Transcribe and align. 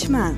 מי 0.00 0.06
שמע? 0.06 0.30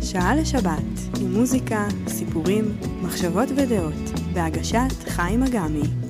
שעה 0.00 0.36
לשבת, 0.36 1.20
עם 1.20 1.32
מוזיקה, 1.32 1.86
סיפורים, 2.08 2.76
מחשבות 3.02 3.48
ודעות, 3.56 3.94
בהגשת 4.32 5.08
חיים 5.08 5.42
אגמי. 5.42 6.03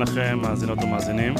לכם, 0.00 0.38
מאזינות 0.42 0.78
ומאזינים. 0.82 1.34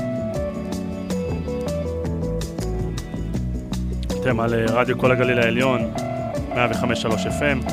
אתם 4.21 4.41
על 4.41 4.55
אה, 4.55 4.65
רדיו 4.69 4.99
כל 4.99 5.13
הגליל 5.13 5.39
העליון, 5.39 5.95
105.3 6.53 6.57
FM. 7.09 7.73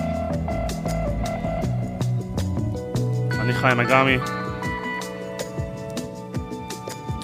אני 3.39 3.53
חיים 3.53 3.80
אגמי. 3.80 4.17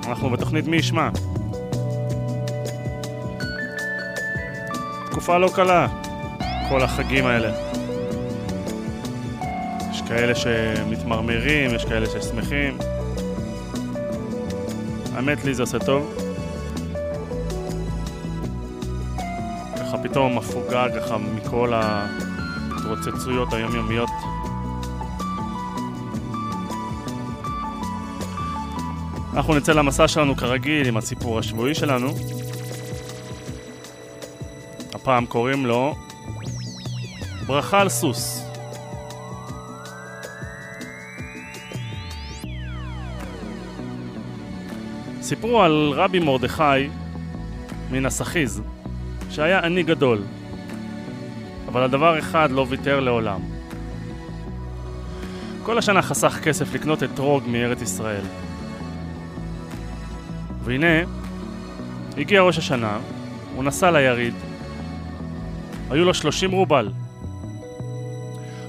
אנחנו 0.07 0.29
בתוכנית 0.29 0.67
מי 0.67 0.77
ישמע. 0.77 1.09
תקופה 5.11 5.38
לא 5.38 5.49
קלה, 5.55 5.88
כל 6.69 6.81
החגים 6.81 7.25
האלה. 7.25 7.51
יש 9.91 10.01
כאלה 10.01 10.35
שמתמרמרים, 10.35 11.75
יש 11.75 11.85
כאלה 11.85 12.05
ששמחים. 12.05 12.77
האמת 15.23 15.45
לי 15.45 15.53
זה 15.53 15.63
עושה 15.63 15.79
טוב. 15.79 16.16
ככה 19.75 19.97
פתאום 20.03 20.38
הפוגה 20.38 20.85
ככה 20.95 21.17
מכל 21.17 21.73
ההתרוצצויות 21.73 23.53
היומיומיות. 23.53 24.09
אנחנו 29.33 29.55
נצא 29.55 29.71
למסע 29.71 30.07
שלנו 30.07 30.35
כרגיל 30.35 30.88
עם 30.88 30.97
הסיפור 30.97 31.39
השבועי 31.39 31.75
שלנו. 31.75 32.07
הפעם 34.94 35.25
קוראים 35.25 35.66
לו 35.66 35.95
ברכה 37.47 37.81
על 37.81 37.89
סוס. 37.89 38.52
סיפרו 45.35 45.61
על 45.61 45.91
רבי 45.95 46.19
מרדכי 46.19 46.89
מן 47.91 48.05
הסחיז, 48.05 48.61
שהיה 49.29 49.59
עני 49.59 49.83
גדול, 49.83 50.21
אבל 51.67 51.81
על 51.81 51.89
דבר 51.89 52.19
אחד 52.19 52.51
לא 52.51 52.65
ויתר 52.69 52.99
לעולם. 52.99 53.39
כל 55.63 55.77
השנה 55.77 56.01
חסך 56.01 56.39
כסף 56.43 56.73
לקנות 56.73 57.03
אתרוג 57.03 57.43
מארץ 57.47 57.81
ישראל. 57.81 58.22
והנה, 60.63 61.01
הגיע 62.17 62.41
ראש 62.41 62.57
השנה, 62.57 62.97
הוא 63.55 63.63
נסע 63.63 63.91
ליריד, 63.91 64.33
היו 65.89 66.05
לו 66.05 66.13
שלושים 66.13 66.51
רובל. 66.51 66.89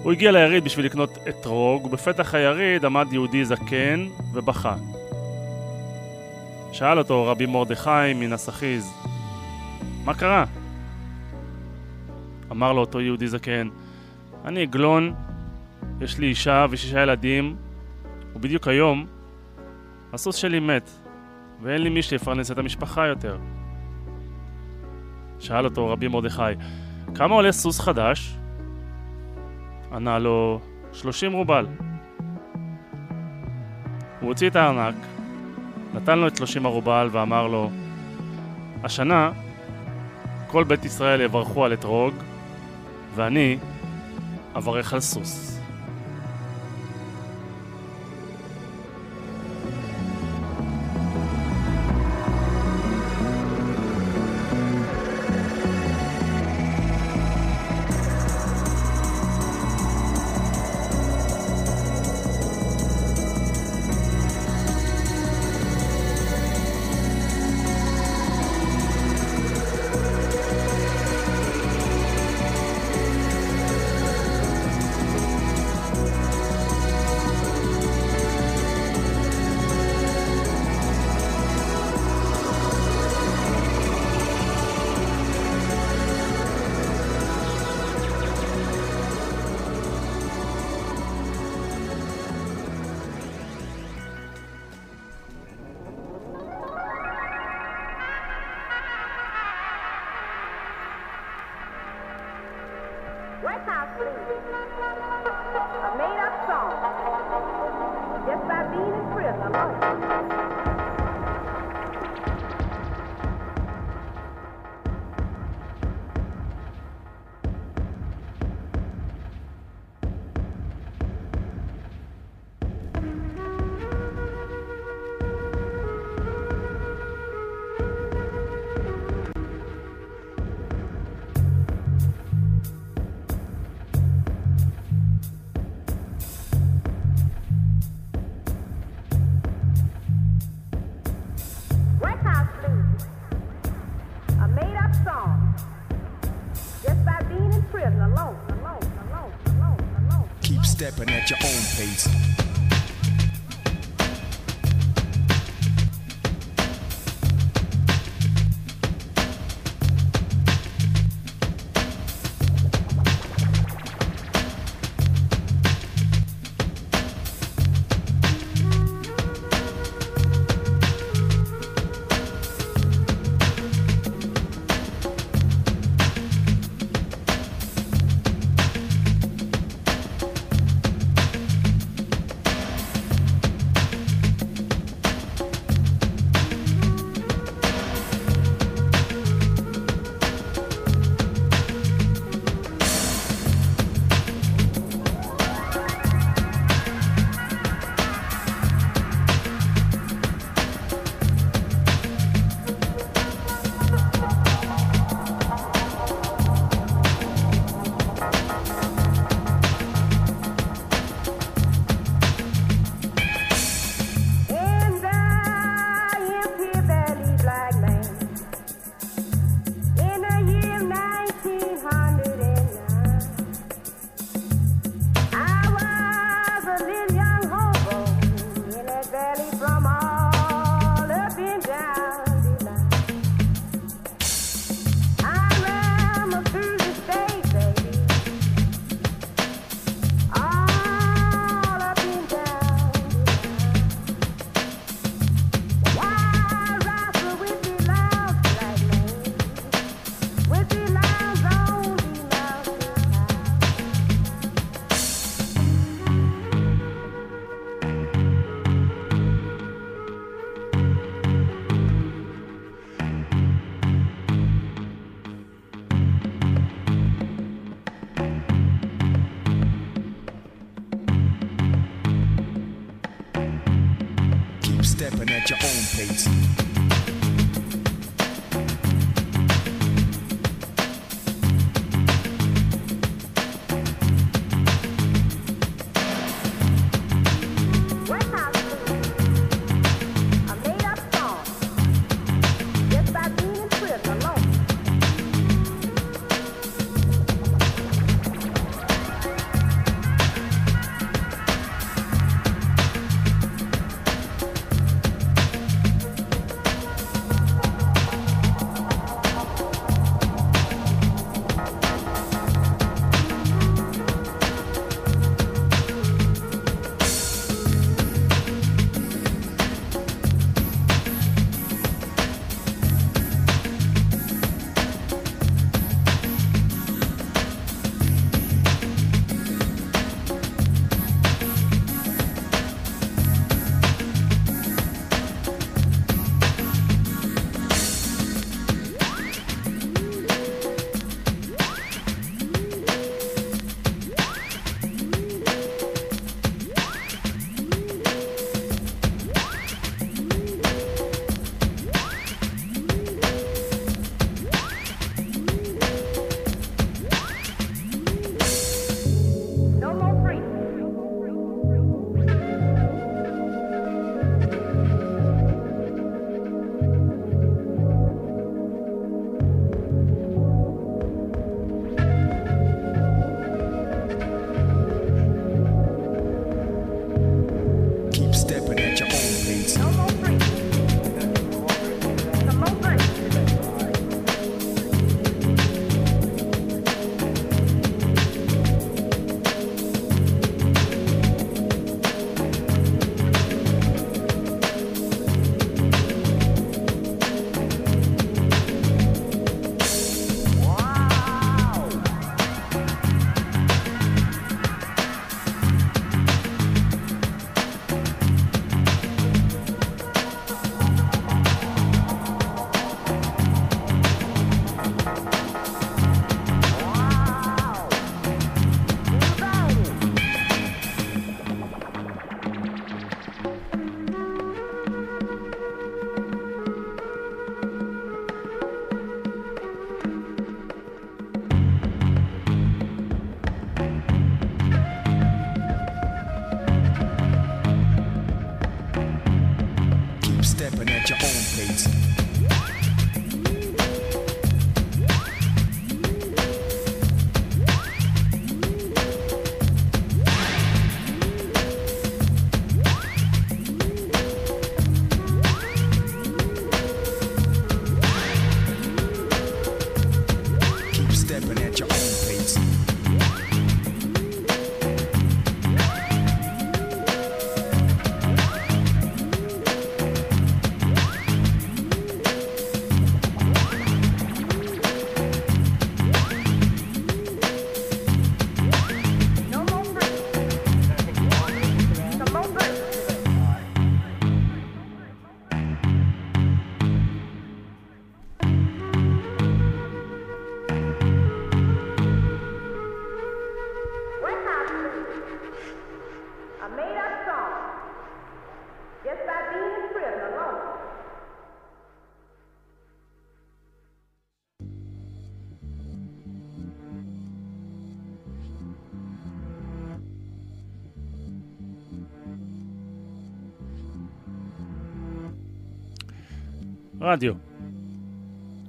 הוא 0.03 0.13
הגיע 0.13 0.33
ליריד 0.33 0.65
בשביל 0.65 0.87
לקנות 0.87 1.19
אתרוג, 1.29 1.85
ובפתח 1.85 2.35
היריד 2.35 2.85
עמד 2.85 3.13
יהודי 3.13 3.45
זקן 3.45 4.07
ובכה. 4.33 4.75
שאל 6.75 6.99
אותו 6.99 7.27
רבי 7.27 7.47
מרדכי 7.47 8.15
מן 8.15 8.33
הסחיז, 8.33 8.95
מה 10.05 10.15
קרה? 10.15 10.45
אמר 12.51 12.73
לו 12.73 12.81
אותו 12.81 13.01
יהודי 13.01 13.29
זקן, 13.29 13.69
אני 14.45 14.63
עגלון, 14.63 15.15
יש 16.01 16.19
לי 16.19 16.27
אישה 16.27 16.67
ושישה 16.71 17.03
ילדים, 17.03 17.57
ובדיוק 18.35 18.69
היום 18.69 19.07
הסוס 20.13 20.37
שלי 20.37 20.61
מת, 20.61 20.91
ואין 21.63 21.83
לי 21.83 21.91
מי 21.91 22.03
שיפרנס 22.03 22.51
את 22.51 22.59
המשפחה 22.59 23.07
יותר. 23.07 23.39
שאל 25.39 25.65
אותו 25.65 25.89
רבי 25.89 26.09
מרדכי, 26.09 26.43
כמה 27.15 27.35
עולה 27.35 27.53
סוס 27.53 27.81
חדש? 27.81 28.37
ענה 29.93 30.19
לו, 30.19 30.61
שלושים 30.93 31.33
רובל. 31.33 31.67
הוא 34.21 34.29
הוציא 34.29 34.49
את 34.49 34.57
הארנק, 34.57 34.95
נתן 35.95 36.19
לו 36.19 36.27
את 36.27 36.37
שלושים 36.37 36.67
הרובל 36.67 37.09
ואמר 37.13 37.47
לו, 37.47 37.71
השנה 38.85 39.31
כל 40.47 40.65
בית 40.65 40.85
ישראל 40.85 41.21
יברכו 41.21 41.65
על 41.65 41.73
אתרוג, 41.73 42.15
ואני 43.15 43.59
אברך 44.57 44.93
על 44.93 45.01
סוס. 45.01 45.54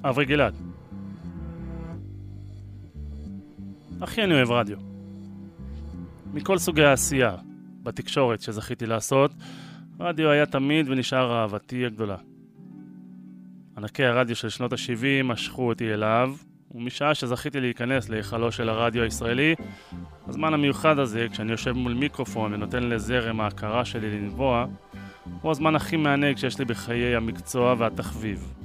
אברי 0.09 0.25
גלעד. 0.25 0.55
הכי 4.01 4.23
אני 4.23 4.33
אוהב 4.33 4.51
רדיו. 4.51 4.77
מכל 6.33 6.57
סוגי 6.57 6.83
העשייה, 6.83 7.35
בתקשורת 7.83 8.41
שזכיתי 8.41 8.85
לעשות, 8.85 9.31
רדיו 9.99 10.29
היה 10.29 10.45
תמיד 10.45 10.89
ונשאר 10.89 11.33
אהבתי 11.33 11.85
הגדולה. 11.85 12.17
ענקי 13.77 14.05
הרדיו 14.05 14.35
של 14.35 14.49
שנות 14.49 14.73
ה-70 14.73 15.23
משכו 15.23 15.67
אותי 15.67 15.93
אליו, 15.93 16.33
ומשעה 16.71 17.15
שזכיתי 17.15 17.59
להיכנס 17.59 18.09
להיכלו 18.09 18.51
של 18.51 18.69
הרדיו 18.69 19.03
הישראלי, 19.03 19.55
הזמן 20.27 20.53
המיוחד 20.53 20.99
הזה, 20.99 21.27
כשאני 21.31 21.51
יושב 21.51 21.71
מול 21.71 21.93
מיקרופון 21.93 22.53
ונותן 22.53 22.83
לזרם 22.83 23.41
ההכרה 23.41 23.85
שלי 23.85 24.19
לנבוע, 24.19 24.65
הוא 25.41 25.51
הזמן 25.51 25.75
הכי 25.75 25.97
מענג 25.97 26.37
שיש 26.37 26.59
לי 26.59 26.65
בחיי 26.65 27.15
המקצוע 27.15 27.75
והתחביב. 27.77 28.64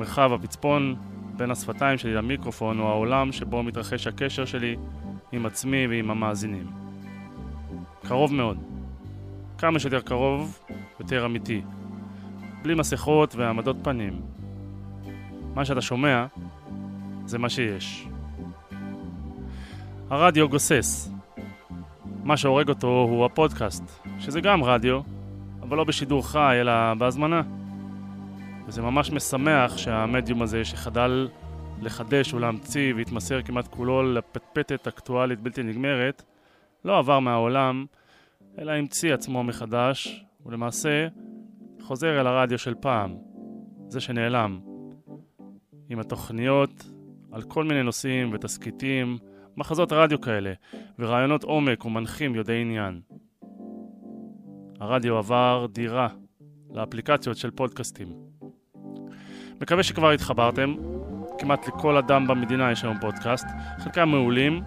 המרחב, 0.00 0.32
הפצפון, 0.32 0.96
בין 1.36 1.50
השפתיים 1.50 1.98
שלי 1.98 2.14
למיקרופון 2.14 2.78
הוא 2.78 2.88
העולם 2.88 3.32
שבו 3.32 3.62
מתרחש 3.62 4.06
הקשר 4.06 4.44
שלי 4.44 4.76
עם 5.32 5.46
עצמי 5.46 5.86
ועם 5.86 6.10
המאזינים. 6.10 6.66
קרוב 8.04 8.34
מאוד. 8.34 8.58
כמה 9.58 9.78
שיותר 9.78 10.00
קרוב, 10.00 10.58
יותר 11.00 11.26
אמיתי. 11.26 11.62
בלי 12.62 12.74
מסכות 12.74 13.34
והעמדות 13.34 13.76
פנים. 13.82 14.20
מה 15.54 15.64
שאתה 15.64 15.80
שומע, 15.80 16.26
זה 17.26 17.38
מה 17.38 17.48
שיש. 17.48 18.08
הרדיו 20.10 20.48
גוסס. 20.48 21.10
מה 22.24 22.36
שהורג 22.36 22.68
אותו 22.68 23.06
הוא 23.10 23.24
הפודקאסט, 23.24 23.84
שזה 24.18 24.40
גם 24.40 24.64
רדיו, 24.64 25.00
אבל 25.62 25.76
לא 25.76 25.84
בשידור 25.84 26.28
חי, 26.28 26.58
אלא 26.60 26.94
בהזמנה. 26.94 27.42
וזה 28.66 28.82
ממש 28.82 29.10
משמח 29.10 29.76
שהמדיום 29.76 30.42
הזה, 30.42 30.64
שחדל 30.64 31.28
לחדש 31.82 32.34
ולהמציא 32.34 32.94
והתמסר 32.94 33.42
כמעט 33.42 33.68
כולו 33.68 34.12
לפטפטת 34.12 34.86
אקטואלית 34.88 35.40
בלתי 35.40 35.62
נגמרת, 35.62 36.22
לא 36.84 36.98
עבר 36.98 37.18
מהעולם, 37.18 37.86
אלא 38.58 38.72
המציא 38.72 39.14
עצמו 39.14 39.44
מחדש, 39.44 40.24
ולמעשה 40.46 41.08
חוזר 41.80 42.20
אל 42.20 42.26
הרדיו 42.26 42.58
של 42.58 42.74
פעם, 42.74 43.16
זה 43.88 44.00
שנעלם, 44.00 44.60
עם 45.88 46.00
התוכניות 46.00 46.84
על 47.32 47.42
כל 47.42 47.64
מיני 47.64 47.82
נושאים 47.82 48.30
ותסכיתים, 48.32 49.18
מחזות 49.56 49.92
רדיו 49.92 50.20
כאלה, 50.20 50.52
ורעיונות 50.98 51.44
עומק 51.44 51.84
ומנחים 51.84 52.34
יודעי 52.34 52.60
עניין. 52.60 53.00
הרדיו 54.80 55.16
עבר 55.16 55.66
דירה 55.72 56.08
לאפליקציות 56.74 57.36
של 57.36 57.50
פודקאסטים. 57.50 58.29
מקווה 59.60 59.82
שכבר 59.82 60.10
התחברתם, 60.10 60.74
כמעט 61.38 61.68
לכל 61.68 61.96
אדם 61.96 62.26
במדינה 62.26 62.72
יש 62.72 62.84
היום 62.84 62.98
פודקאסט, 63.00 63.46
חלקם 63.78 64.08
מעולים, 64.08 64.62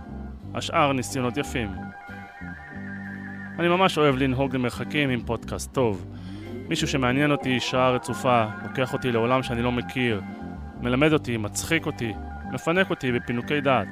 השאר 0.53 0.93
ניסיונות 0.93 1.37
יפים. 1.37 1.71
אני 3.59 3.67
ממש 3.67 3.97
אוהב 3.97 4.15
לנהוג 4.15 4.55
למרחקים 4.55 5.09
עם 5.09 5.23
פודקאסט 5.25 5.73
טוב. 5.73 6.05
מישהו 6.69 6.87
שמעניין 6.87 7.31
אותי 7.31 7.59
שעה 7.59 7.89
רצופה, 7.89 8.45
לוקח 8.63 8.93
אותי 8.93 9.11
לעולם 9.11 9.43
שאני 9.43 9.61
לא 9.61 9.71
מכיר, 9.71 10.21
מלמד 10.81 11.13
אותי, 11.13 11.37
מצחיק 11.37 11.85
אותי, 11.85 12.13
מפנק 12.51 12.89
אותי 12.89 13.11
בפינוקי 13.11 13.61
דעת. 13.61 13.87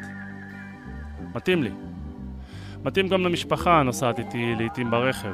מתאים 1.36 1.64
לי. 1.64 1.72
מתאים 2.84 3.08
גם 3.08 3.22
למשפחה 3.22 3.80
הנוסעת 3.80 4.20
איתי 4.20 4.54
לעיתים 4.58 4.92
ברכב. 4.92 5.34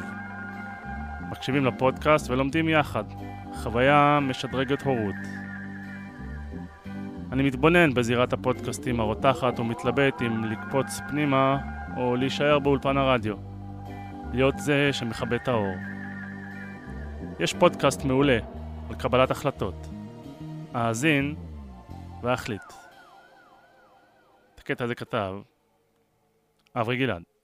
מקשיבים 1.31 1.65
לפודקאסט 1.65 2.29
ולומדים 2.29 2.69
יחד. 2.69 3.03
חוויה 3.53 4.19
משדרגת 4.21 4.81
הורות. 4.81 5.37
אני 7.31 7.43
מתבונן 7.43 7.93
בזירת 7.93 8.34
הפודקאסטים 8.34 9.00
הרותחת 9.00 9.60
ומתלבט 9.60 10.22
אם 10.22 10.43
לקפוץ 10.43 11.00
פנימה 11.10 11.57
או 11.98 12.15
להישאר 12.15 12.60
באולפן 12.60 12.98
הרדיו. 12.98 13.36
להיות 14.34 14.55
זה 14.57 14.89
שמכבה 14.93 15.36
את 15.36 15.48
האור. 15.48 15.75
יש 17.39 17.53
פודקאסט 17.53 18.03
מעולה 18.05 18.39
על 18.89 18.96
קבלת 18.96 19.31
החלטות. 19.31 19.88
האזין 20.74 21.36
והחליט. 22.24 22.62
את 24.55 24.60
הקטע 24.60 24.84
הזה 24.84 24.96
כתב 24.96 25.36
אברי 26.75 26.98
גלעד. 26.98 27.37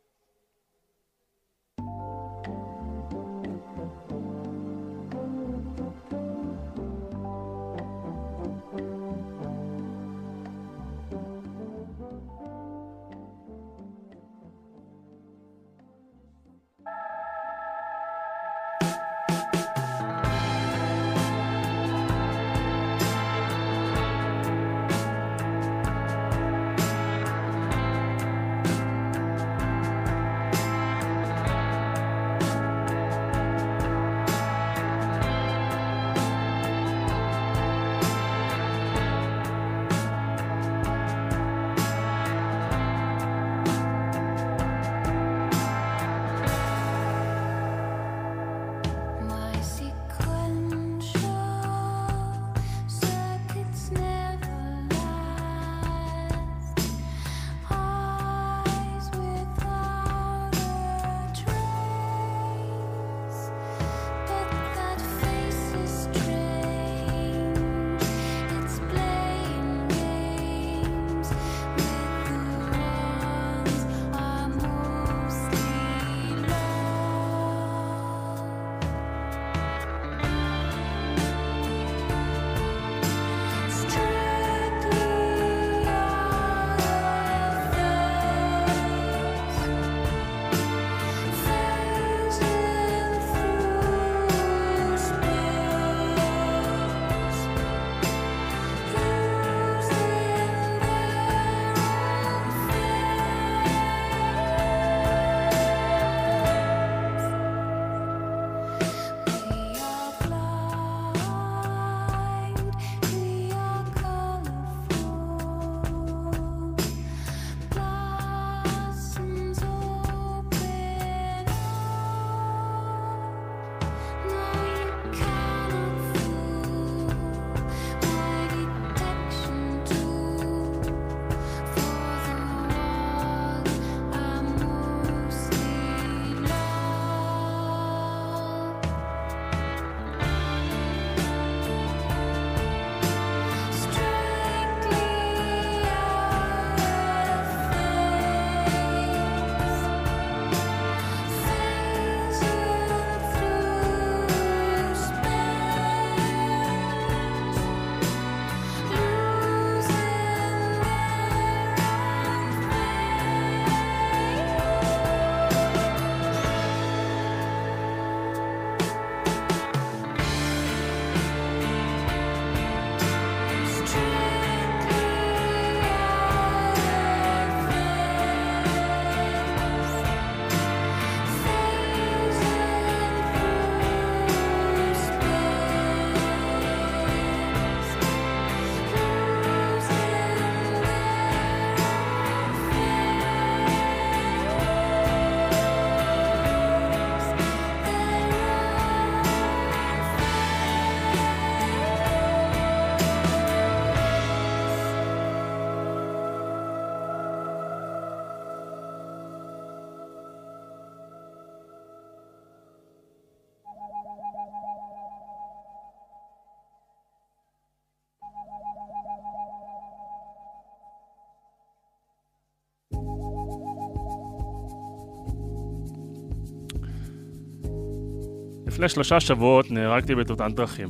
לפני 228.74 228.90
שלושה 228.90 229.20
שבועות 229.20 229.72
נהרגתי 229.72 230.16
בתאונת 230.16 230.56
דרכים. 230.56 230.90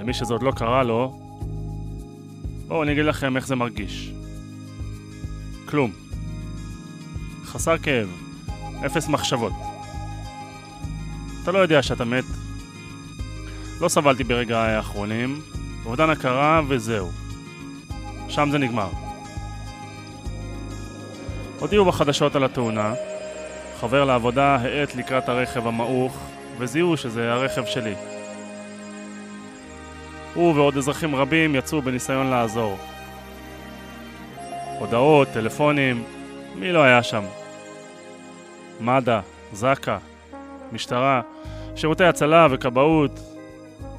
למי 0.00 0.14
שזה 0.14 0.34
עוד 0.34 0.42
לא 0.42 0.50
קרה 0.50 0.82
לו, 0.82 1.18
בואו 2.68 2.82
אני 2.82 2.92
אגיד 2.92 3.04
לכם 3.04 3.36
איך 3.36 3.46
זה 3.46 3.56
מרגיש. 3.56 4.12
כלום. 5.66 5.90
חסר 7.44 7.78
כאב. 7.78 8.08
אפס 8.86 9.08
מחשבות. 9.08 9.52
אתה 11.42 11.52
לא 11.52 11.58
יודע 11.58 11.82
שאתה 11.82 12.04
מת. 12.04 12.24
לא 13.80 13.88
סבלתי 13.88 14.24
ברגעיי 14.24 14.74
האחרונים, 14.74 15.40
אובדן 15.86 16.10
הכרה 16.10 16.60
וזהו. 16.68 17.10
שם 18.28 18.48
זה 18.52 18.58
נגמר. 18.58 18.88
הודיעו 21.58 21.84
בחדשות 21.84 22.36
על 22.36 22.44
התאונה, 22.44 22.94
חבר 23.84 24.04
לעבודה 24.04 24.56
האט 24.56 24.94
לקראת 24.94 25.28
הרכב 25.28 25.66
המעוך, 25.66 26.18
וזיהו 26.58 26.96
שזה 26.96 27.32
הרכב 27.32 27.64
שלי. 27.64 27.94
הוא 30.34 30.54
ועוד 30.54 30.76
אזרחים 30.76 31.14
רבים 31.14 31.54
יצאו 31.54 31.82
בניסיון 31.82 32.26
לעזור. 32.26 32.78
הודעות, 34.78 35.28
טלפונים, 35.28 36.04
מי 36.54 36.72
לא 36.72 36.82
היה 36.82 37.02
שם? 37.02 37.24
מד"א, 38.80 39.20
זק"א, 39.52 39.96
משטרה, 40.72 41.20
שירותי 41.76 42.04
הצלה 42.04 42.46
וכבאות. 42.50 43.20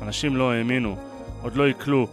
אנשים 0.01 0.35
לא 0.35 0.51
האמינו, 0.53 0.95
עוד 1.41 1.55
לא 1.55 1.65
עיכלו. 1.65 2.07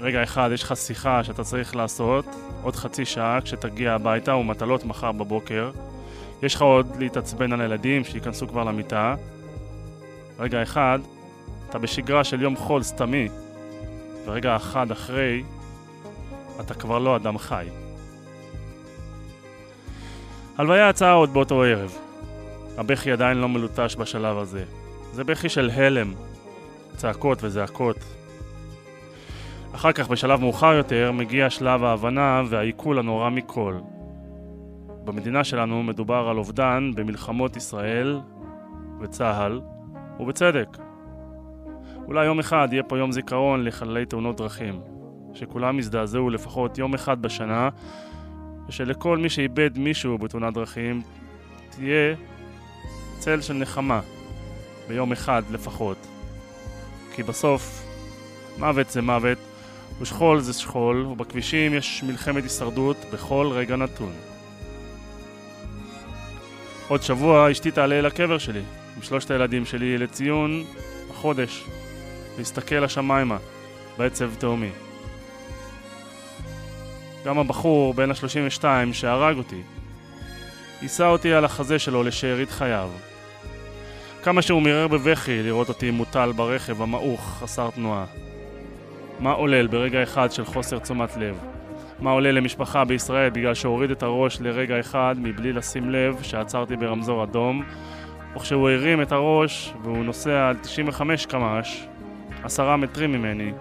רגע 0.00 0.22
אחד, 0.22 0.50
יש 0.54 0.62
לך 0.62 0.76
שיחה 0.76 1.24
שאתה 1.24 1.44
צריך 1.44 1.76
לעשות, 1.76 2.26
עוד 2.62 2.76
חצי 2.76 3.04
שעה 3.04 3.38
כשתגיע 3.44 3.92
הביתה 3.92 4.34
ומטלות 4.34 4.84
מחר 4.84 5.12
בבוקר. 5.12 5.70
יש 6.42 6.54
לך 6.54 6.62
עוד 6.62 6.96
להתעצבן 6.98 7.52
על 7.52 7.60
הילדים 7.60 8.04
שייכנסו 8.04 8.48
כבר 8.48 8.64
למיטה. 8.64 9.14
רגע 10.38 10.62
אחד, 10.62 10.98
אתה 11.70 11.78
בשגרה 11.78 12.24
של 12.24 12.42
יום 12.42 12.56
חול 12.56 12.82
סתמי, 12.82 13.28
ורגע 14.24 14.56
אחד 14.56 14.90
אחרי, 14.90 15.42
אתה 16.60 16.74
כבר 16.74 16.98
לא 16.98 17.16
אדם 17.16 17.38
חי. 17.38 17.66
הלוויה 20.58 20.88
יצאה 20.88 21.12
עוד 21.12 21.32
באותו 21.32 21.62
ערב. 21.62 21.96
הבכי 22.78 23.12
עדיין 23.12 23.38
לא 23.38 23.48
מלוטש 23.48 23.96
בשלב 23.96 24.38
הזה. 24.38 24.64
זה 25.12 25.24
בכי 25.24 25.48
של 25.48 25.70
הלם, 25.74 26.14
צעקות 26.96 27.38
וזעקות. 27.42 27.96
אחר 29.74 29.92
כך, 29.92 30.08
בשלב 30.08 30.40
מאוחר 30.40 30.72
יותר, 30.72 31.12
מגיע 31.12 31.50
שלב 31.50 31.84
ההבנה 31.84 32.42
והעיכול 32.48 32.98
הנורא 32.98 33.30
מכל. 33.30 33.74
במדינה 35.06 35.44
שלנו 35.44 35.82
מדובר 35.82 36.28
על 36.30 36.38
אובדן 36.38 36.90
במלחמות 36.94 37.56
ישראל 37.56 38.20
וצה"ל, 39.00 39.60
ובצדק. 40.20 40.68
אולי 42.06 42.26
יום 42.26 42.38
אחד 42.38 42.68
יהיה 42.72 42.82
פה 42.82 42.98
יום 42.98 43.12
זיכרון 43.12 43.64
לחללי 43.64 44.06
תאונות 44.06 44.36
דרכים, 44.36 44.80
שכולם 45.34 45.78
יזדעזעו 45.78 46.30
לפחות 46.30 46.78
יום 46.78 46.94
אחד 46.94 47.22
בשנה, 47.22 47.68
ושלכל 48.68 49.18
מי 49.18 49.28
שאיבד 49.28 49.78
מישהו 49.78 50.18
בתאונת 50.18 50.54
דרכים 50.54 51.02
תהיה 51.70 52.14
צל 53.18 53.40
של 53.40 53.54
נחמה, 53.54 54.00
ביום 54.88 55.12
אחד 55.12 55.42
לפחות. 55.50 56.06
כי 57.14 57.22
בסוף, 57.22 57.86
מוות 58.58 58.90
זה 58.90 59.02
מוות, 59.02 59.38
ושכול 60.00 60.40
זה 60.40 60.52
שכול, 60.52 61.06
ובכבישים 61.06 61.74
יש 61.74 62.02
מלחמת 62.02 62.42
הישרדות 62.42 62.96
בכל 63.12 63.48
רגע 63.52 63.76
נתון. 63.76 64.12
עוד 66.88 67.02
שבוע 67.02 67.50
אשתי 67.52 67.70
תעלה 67.70 67.98
אל 67.98 68.06
הקבר 68.06 68.38
שלי, 68.38 68.62
עם 68.96 69.02
שלושת 69.02 69.30
הילדים 69.30 69.66
שלי, 69.66 69.98
לציון 69.98 70.64
החודש, 71.10 71.64
להסתכל 72.38 72.84
השמיימה, 72.84 73.36
בעצב 73.98 74.34
תהומי. 74.34 74.70
גם 77.24 77.38
הבחור 77.38 77.94
בן 77.94 78.10
ה-32 78.10 78.64
שהרג 78.92 79.36
אותי, 79.36 79.62
יישא 80.82 81.06
אותי 81.06 81.32
על 81.32 81.44
החזה 81.44 81.78
שלו 81.78 82.02
לשארית 82.02 82.50
חייו. 82.50 82.90
כמה 84.22 84.42
שהוא 84.42 84.62
מירר 84.62 84.88
בבכי 84.88 85.42
לראות 85.42 85.68
אותי 85.68 85.90
מוטל 85.90 86.32
ברכב 86.36 86.82
המעוך 86.82 87.38
חסר 87.40 87.70
תנועה. 87.70 88.04
מה 89.20 89.32
עולל 89.32 89.66
ברגע 89.66 90.02
אחד 90.02 90.32
של 90.32 90.44
חוסר 90.44 90.78
תשומת 90.78 91.16
לב? 91.16 91.55
מה 92.00 92.10
עולה 92.10 92.32
למשפחה 92.32 92.84
בישראל 92.84 93.30
בגלל 93.30 93.54
שהוריד 93.54 93.90
את 93.90 94.02
הראש 94.02 94.40
לרגע 94.40 94.80
אחד 94.80 95.14
מבלי 95.18 95.52
לשים 95.52 95.90
לב 95.90 96.22
שעצרתי 96.22 96.76
ברמזור 96.76 97.24
אדום, 97.24 97.62
וכשהוא 98.36 98.70
הרים 98.70 99.02
את 99.02 99.12
הראש 99.12 99.74
והוא 99.82 100.04
נוסע 100.04 100.48
על 100.48 100.56
95 100.56 101.26
קמ"ש, 101.26 101.86
עשרה 102.44 102.76
מטרים 102.76 103.12
ממני, 103.12 103.52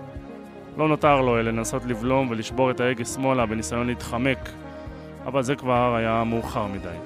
לא 0.77 0.87
נותר 0.87 1.21
לו 1.21 1.39
אלא 1.39 1.51
לנסות 1.51 1.85
לבלום 1.85 2.27
ולשבור 2.29 2.71
את 2.71 2.79
ההגה 2.79 3.05
שמאלה 3.05 3.45
בניסיון 3.45 3.87
להתחמק, 3.87 4.49
אבל 5.25 5.43
זה 5.43 5.55
כבר 5.55 5.95
היה 5.95 6.23
מאוחר 6.23 6.67
מדי. 6.67 6.97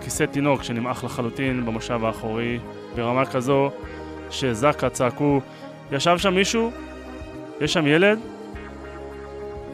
כיסא 0.00 0.24
תינוק 0.26 0.62
שנמעך 0.62 1.04
לחלוטין 1.04 1.66
במושב 1.66 2.04
האחורי, 2.04 2.58
ברמה 2.96 3.26
כזו 3.26 3.70
שזק"א 4.30 4.88
צעקו 4.88 5.40
ישב 5.92 6.18
שם 6.18 6.34
מישהו? 6.34 6.70
יש 7.60 7.72
שם 7.72 7.86
ילד? 7.86 8.35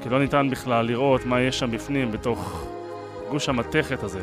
כי 0.03 0.09
לא 0.09 0.19
ניתן 0.19 0.49
בכלל 0.51 0.87
לראות 0.87 1.27
מה 1.27 1.41
יש 1.41 1.59
שם 1.59 1.71
בפנים 1.71 2.13
בתוך 2.13 2.67
גוש 3.31 3.49
המתכת 3.49 4.03
הזה, 4.03 4.21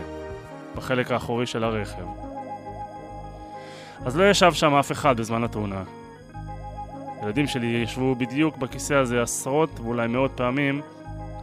בחלק 0.75 1.11
האחורי 1.11 1.45
של 1.45 1.63
הרכב. 1.63 2.05
אז 4.05 4.17
לא 4.17 4.29
ישב 4.29 4.53
שם 4.53 4.73
אף 4.73 4.91
אחד 4.91 5.17
בזמן 5.17 5.43
התאונה. 5.43 5.83
הילדים 7.21 7.47
שלי 7.47 7.67
ישבו 7.67 8.15
בדיוק 8.15 8.57
בכיסא 8.57 8.93
הזה 8.93 9.21
עשרות 9.21 9.79
ואולי 9.79 10.07
מאות 10.07 10.31
פעמים, 10.35 10.81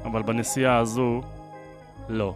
אבל 0.04 0.22
בנסיעה 0.22 0.78
הזו, 0.78 1.22
לא. 2.08 2.34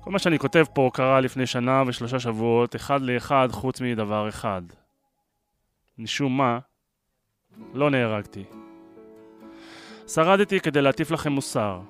כל 0.00 0.10
מה 0.10 0.18
שאני 0.18 0.38
כותב 0.38 0.64
פה 0.72 0.90
קרה 0.94 1.20
לפני 1.20 1.46
שנה 1.46 1.82
ושלושה 1.86 2.20
שבועות, 2.20 2.76
אחד 2.76 3.02
לאחד 3.02 3.48
חוץ 3.52 3.80
מדבר 3.80 4.28
אחד. 4.28 4.62
משום 5.98 6.36
מה, 6.36 6.58
לא 7.74 7.90
נהרגתי. 7.90 8.44
שרדתי 10.06 10.60
כדי 10.60 10.82
להטיף 10.82 11.10
לכם 11.10 11.32
מוסר. 11.32 11.80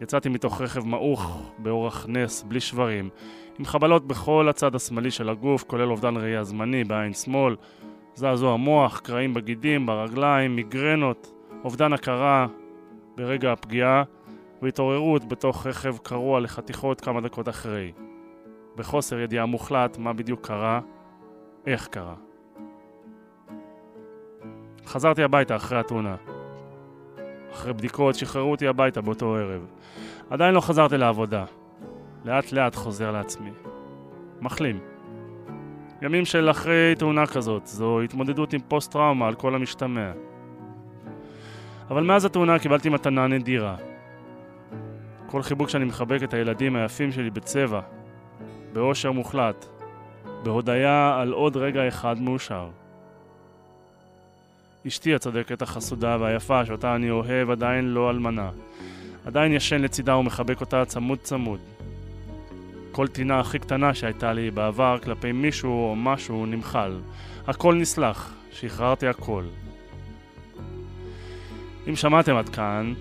יצאתי 0.00 0.28
מתוך 0.28 0.60
רכב 0.60 0.86
מעוך 0.86 1.52
באורח 1.58 2.06
נס, 2.08 2.42
בלי 2.42 2.60
שברים, 2.60 3.08
עם 3.58 3.64
חבלות 3.64 4.06
בכל 4.06 4.48
הצד 4.48 4.74
השמאלי 4.74 5.10
של 5.10 5.28
הגוף, 5.28 5.64
כולל 5.64 5.90
אובדן 5.90 6.16
ראייה 6.16 6.44
זמני 6.44 6.84
בעין 6.84 7.12
שמאל, 7.12 7.56
זעזוע 8.14 8.56
מוח, 8.56 9.00
קרעים 9.00 9.34
בגידים, 9.34 9.86
ברגליים, 9.86 10.56
מיגרנות, 10.56 11.32
אובדן 11.64 11.92
הכרה 11.92 12.46
ברגע 13.16 13.52
הפגיעה, 13.52 14.02
והתעוררות 14.62 15.28
בתוך 15.28 15.66
רכב 15.66 15.96
קרוע 15.98 16.40
לחתיכות 16.40 17.00
כמה 17.00 17.20
דקות 17.20 17.48
אחרי. 17.48 17.92
בחוסר 18.76 19.18
ידיעה 19.18 19.46
מוחלט 19.46 19.98
מה 19.98 20.12
בדיוק 20.12 20.46
קרה, 20.46 20.80
איך 21.66 21.86
קרה. 21.86 22.14
חזרתי 24.86 25.22
הביתה 25.22 25.56
אחרי 25.56 25.78
התאונה. 25.78 26.16
אחרי 27.52 27.72
בדיקות 27.72 28.14
שחררו 28.14 28.50
אותי 28.50 28.66
הביתה 28.66 29.00
באותו 29.00 29.34
ערב. 29.34 29.66
עדיין 30.30 30.54
לא 30.54 30.60
חזרתי 30.60 30.96
לעבודה. 30.96 31.44
לאט 32.24 32.52
לאט 32.52 32.74
חוזר 32.74 33.10
לעצמי. 33.10 33.50
מחלים. 34.40 34.78
ימים 36.02 36.24
של 36.24 36.50
אחרי 36.50 36.94
תאונה 36.98 37.26
כזאת, 37.26 37.66
זו 37.66 38.00
התמודדות 38.00 38.52
עם 38.52 38.60
פוסט-טראומה 38.68 39.28
על 39.28 39.34
כל 39.34 39.54
המשתמע. 39.54 40.12
אבל 41.90 42.02
מאז 42.02 42.24
התאונה 42.24 42.58
קיבלתי 42.58 42.88
מתנה 42.88 43.26
נדירה. 43.26 43.76
כל 45.26 45.42
חיבוק 45.42 45.68
שאני 45.68 45.84
מחבק 45.84 46.22
את 46.22 46.34
הילדים 46.34 46.76
היפים 46.76 47.12
שלי 47.12 47.30
בצבע, 47.30 47.80
באושר 48.72 49.12
מוחלט, 49.12 49.66
בהודיה 50.42 51.16
על 51.20 51.32
עוד 51.32 51.56
רגע 51.56 51.88
אחד 51.88 52.20
מאושר. 52.20 52.68
אשתי 54.86 55.14
הצדקת 55.14 55.62
החסודה 55.62 56.16
והיפה 56.20 56.66
שאותה 56.66 56.96
אני 56.96 57.10
אוהב 57.10 57.50
עדיין 57.50 57.84
לא 57.84 58.10
אלמנה. 58.10 58.50
עדיין 59.26 59.52
ישן 59.52 59.82
לצידה 59.82 60.16
ומחבק 60.16 60.60
אותה 60.60 60.84
צמוד 60.84 61.18
צמוד. 61.18 61.60
כל 62.92 63.08
טינה 63.08 63.40
הכי 63.40 63.58
קטנה 63.58 63.94
שהייתה 63.94 64.32
לי 64.32 64.50
בעבר 64.50 64.98
כלפי 65.04 65.32
מישהו 65.32 65.70
או 65.70 65.96
משהו 65.96 66.46
נמחל. 66.46 67.00
הכל 67.46 67.74
נסלח, 67.74 68.34
שחררתי 68.52 69.06
הכל. 69.06 69.44
אם 71.88 71.96
שמעתם 71.96 72.36
עד 72.36 72.48
כאן, 72.48 72.94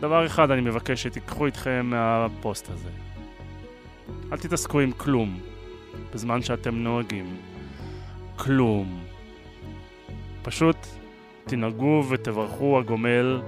דבר 0.00 0.26
אחד 0.26 0.50
אני 0.50 0.60
מבקש 0.60 1.02
שתיקחו 1.02 1.46
איתכם 1.46 1.86
מהפוסט 1.90 2.70
הזה. 2.70 2.90
אל 4.32 4.38
תתעסקו 4.38 4.80
עם 4.80 4.92
כלום 4.92 5.40
בזמן 6.14 6.42
שאתם 6.42 6.74
נוהגים. 6.74 7.36
כלום. 8.36 9.15
פשוט 10.46 10.76
תנהגו 11.44 12.04
ותברכו 12.08 12.78
הגומל, 12.78 13.42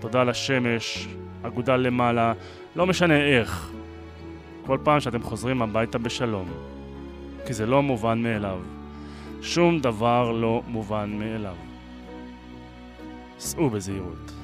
תודה 0.00 0.24
לשמש, 0.24 1.08
אגודה 1.42 1.76
למעלה, 1.76 2.32
לא 2.76 2.86
משנה 2.86 3.16
איך. 3.16 3.70
כל 4.66 4.78
פעם 4.84 5.00
שאתם 5.00 5.22
חוזרים 5.22 5.62
הביתה 5.62 5.98
בשלום, 5.98 6.48
כי 7.46 7.52
זה 7.52 7.66
לא 7.66 7.82
מובן 7.82 8.22
מאליו. 8.22 8.58
שום 9.42 9.80
דבר 9.80 10.32
לא 10.32 10.62
מובן 10.66 11.18
מאליו. 11.18 11.56
סעו 13.38 13.70
בזהירות. 13.70 14.35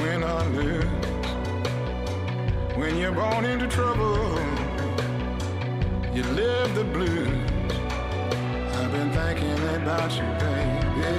When 0.00 0.22
I 0.22 0.46
lose, 0.46 0.84
when 2.76 2.96
you're 2.96 3.10
born 3.10 3.44
into 3.44 3.66
trouble, 3.66 4.38
you 6.14 6.22
live 6.22 6.72
the 6.76 6.84
blues. 6.84 7.28
I've 8.76 8.92
been 8.92 9.10
thinking 9.10 9.58
about 9.74 10.12
you, 10.12 10.26
baby. 10.38 11.14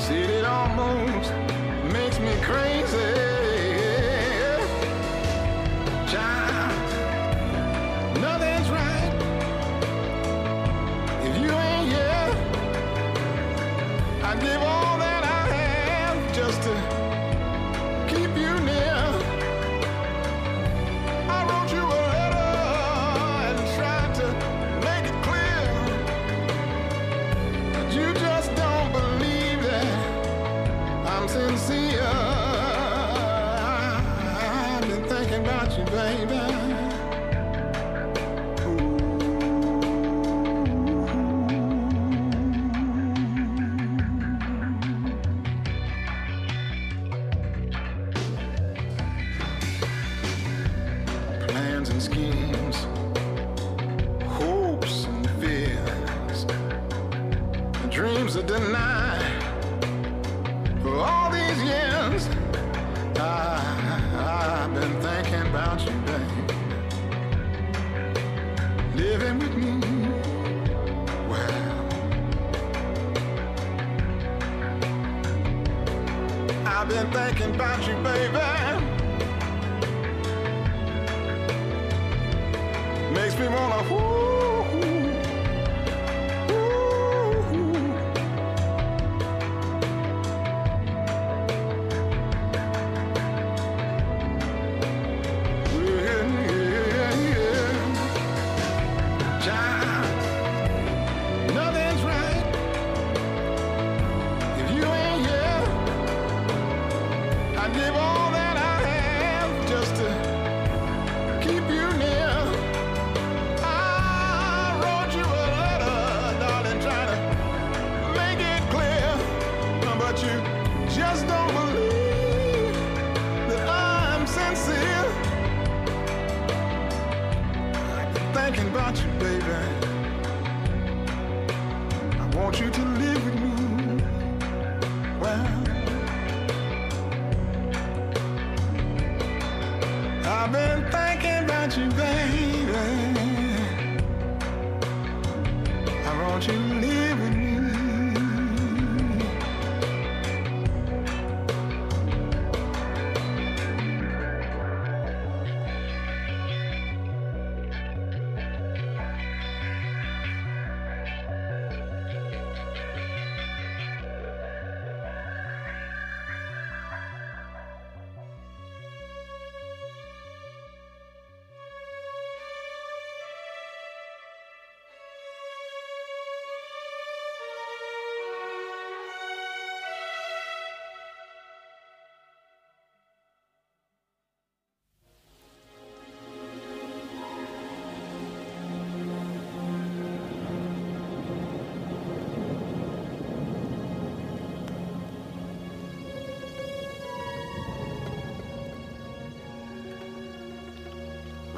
See, 0.00 0.24
it 0.38 0.44
almost 0.44 1.32
makes 1.92 2.18
me 2.18 2.32
crazy. 2.42 3.27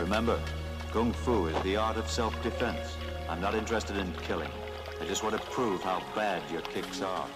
Remember, 0.00 0.40
Kung 0.92 1.12
Fu 1.12 1.46
is 1.48 1.62
the 1.62 1.76
art 1.76 1.98
of 1.98 2.10
self-defense. 2.10 2.96
I'm 3.28 3.38
not 3.38 3.54
interested 3.54 3.98
in 3.98 4.10
killing. 4.22 4.50
I 4.98 5.04
just 5.04 5.22
want 5.22 5.34
to 5.34 5.48
prove 5.50 5.82
how 5.82 6.02
bad 6.14 6.42
your 6.50 6.62
kicks 6.62 7.02
are. 7.02 7.28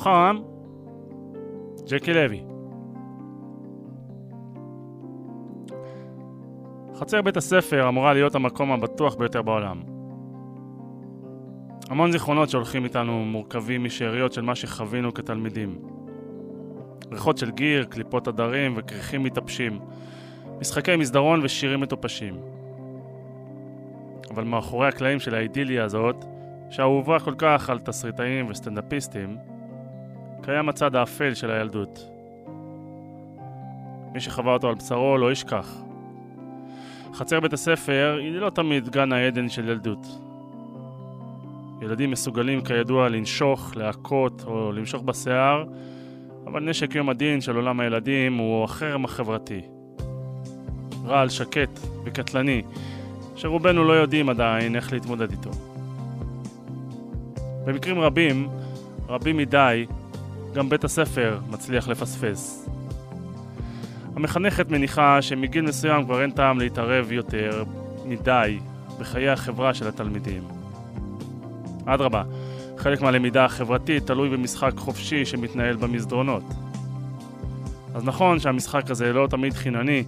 חרם? 0.00 0.42
ג'קי 1.88 2.12
לוי. 2.12 2.42
חצר 6.94 7.22
בית 7.22 7.36
הספר 7.36 7.88
אמורה 7.88 8.12
להיות 8.12 8.34
המקום 8.34 8.72
הבטוח 8.72 9.14
ביותר 9.14 9.42
בעולם. 9.42 9.82
המון 11.90 12.12
זיכרונות 12.12 12.50
שהולכים 12.50 12.84
איתנו 12.84 13.24
מורכבים 13.24 13.84
משאריות 13.84 14.32
של 14.32 14.42
מה 14.42 14.54
שחווינו 14.54 15.14
כתלמידים. 15.14 15.78
ריחות 17.12 17.38
של 17.38 17.50
גיר, 17.50 17.84
קליפות 17.84 18.28
עדרים 18.28 18.74
וכריכים 18.76 19.22
מתאפשים. 19.22 19.78
משחקי 20.60 20.96
מסדרון 20.96 21.40
ושירים 21.42 21.80
מטופשים. 21.80 22.40
אבל 24.30 24.44
מאחורי 24.44 24.88
הקלעים 24.88 25.18
של 25.18 25.34
האידיליה 25.34 25.84
הזאת, 25.84 26.24
שאהובה 26.70 27.20
כל 27.20 27.34
כך 27.38 27.70
על 27.70 27.78
תסריטאים 27.78 28.50
וסטנדאפיסטים, 28.50 29.36
קיים 30.50 30.68
הצד 30.68 30.96
האפל 30.96 31.34
של 31.34 31.50
הילדות. 31.50 32.10
מי 34.12 34.20
שחווה 34.20 34.52
אותו 34.52 34.68
על 34.68 34.74
בשרו 34.74 35.18
לא 35.18 35.32
ישכח. 35.32 35.82
חצר 37.14 37.40
בית 37.40 37.52
הספר 37.52 38.18
היא 38.20 38.32
לא 38.32 38.50
תמיד 38.50 38.88
גן 38.88 39.12
העדן 39.12 39.48
של 39.48 39.68
ילדות. 39.68 40.06
ילדים 41.82 42.10
מסוגלים 42.10 42.60
כידוע 42.60 43.08
לנשוך, 43.08 43.76
להכות 43.76 44.44
או 44.46 44.72
למשוך 44.72 45.02
בשיער, 45.02 45.64
אבל 46.46 46.60
נשק 46.60 46.94
יום 46.94 47.08
הדין 47.08 47.40
של 47.40 47.56
עולם 47.56 47.80
הילדים 47.80 48.36
הוא 48.36 48.64
החרם 48.64 49.04
החברתי. 49.04 49.60
רעל 51.06 51.28
שקט 51.28 51.80
וקטלני, 52.04 52.62
שרובנו 53.36 53.84
לא 53.84 53.92
יודעים 53.92 54.28
עדיין 54.28 54.76
איך 54.76 54.92
להתמודד 54.92 55.30
איתו. 55.30 55.50
במקרים 57.66 57.98
רבים, 57.98 58.48
רבים 59.08 59.36
מדי, 59.36 59.86
גם 60.54 60.68
בית 60.68 60.84
הספר 60.84 61.38
מצליח 61.48 61.88
לפספס. 61.88 62.68
המחנכת 64.16 64.70
מניחה 64.70 65.22
שמגיל 65.22 65.64
מסוים 65.64 66.04
כבר 66.04 66.22
אין 66.22 66.30
טעם 66.30 66.58
להתערב 66.58 67.12
יותר 67.12 67.64
מדי 68.04 68.58
בחיי 68.98 69.28
החברה 69.28 69.74
של 69.74 69.88
התלמידים. 69.88 70.42
אדרבה, 71.86 72.22
חלק 72.76 73.02
מהלמידה 73.02 73.44
החברתית 73.44 74.06
תלוי 74.06 74.28
במשחק 74.28 74.72
חופשי 74.76 75.24
שמתנהל 75.24 75.76
במסדרונות. 75.76 76.42
אז 77.94 78.04
נכון 78.04 78.38
שהמשחק 78.38 78.90
הזה 78.90 79.12
לא 79.12 79.26
תמיד 79.26 79.52
חינני, 79.52 80.04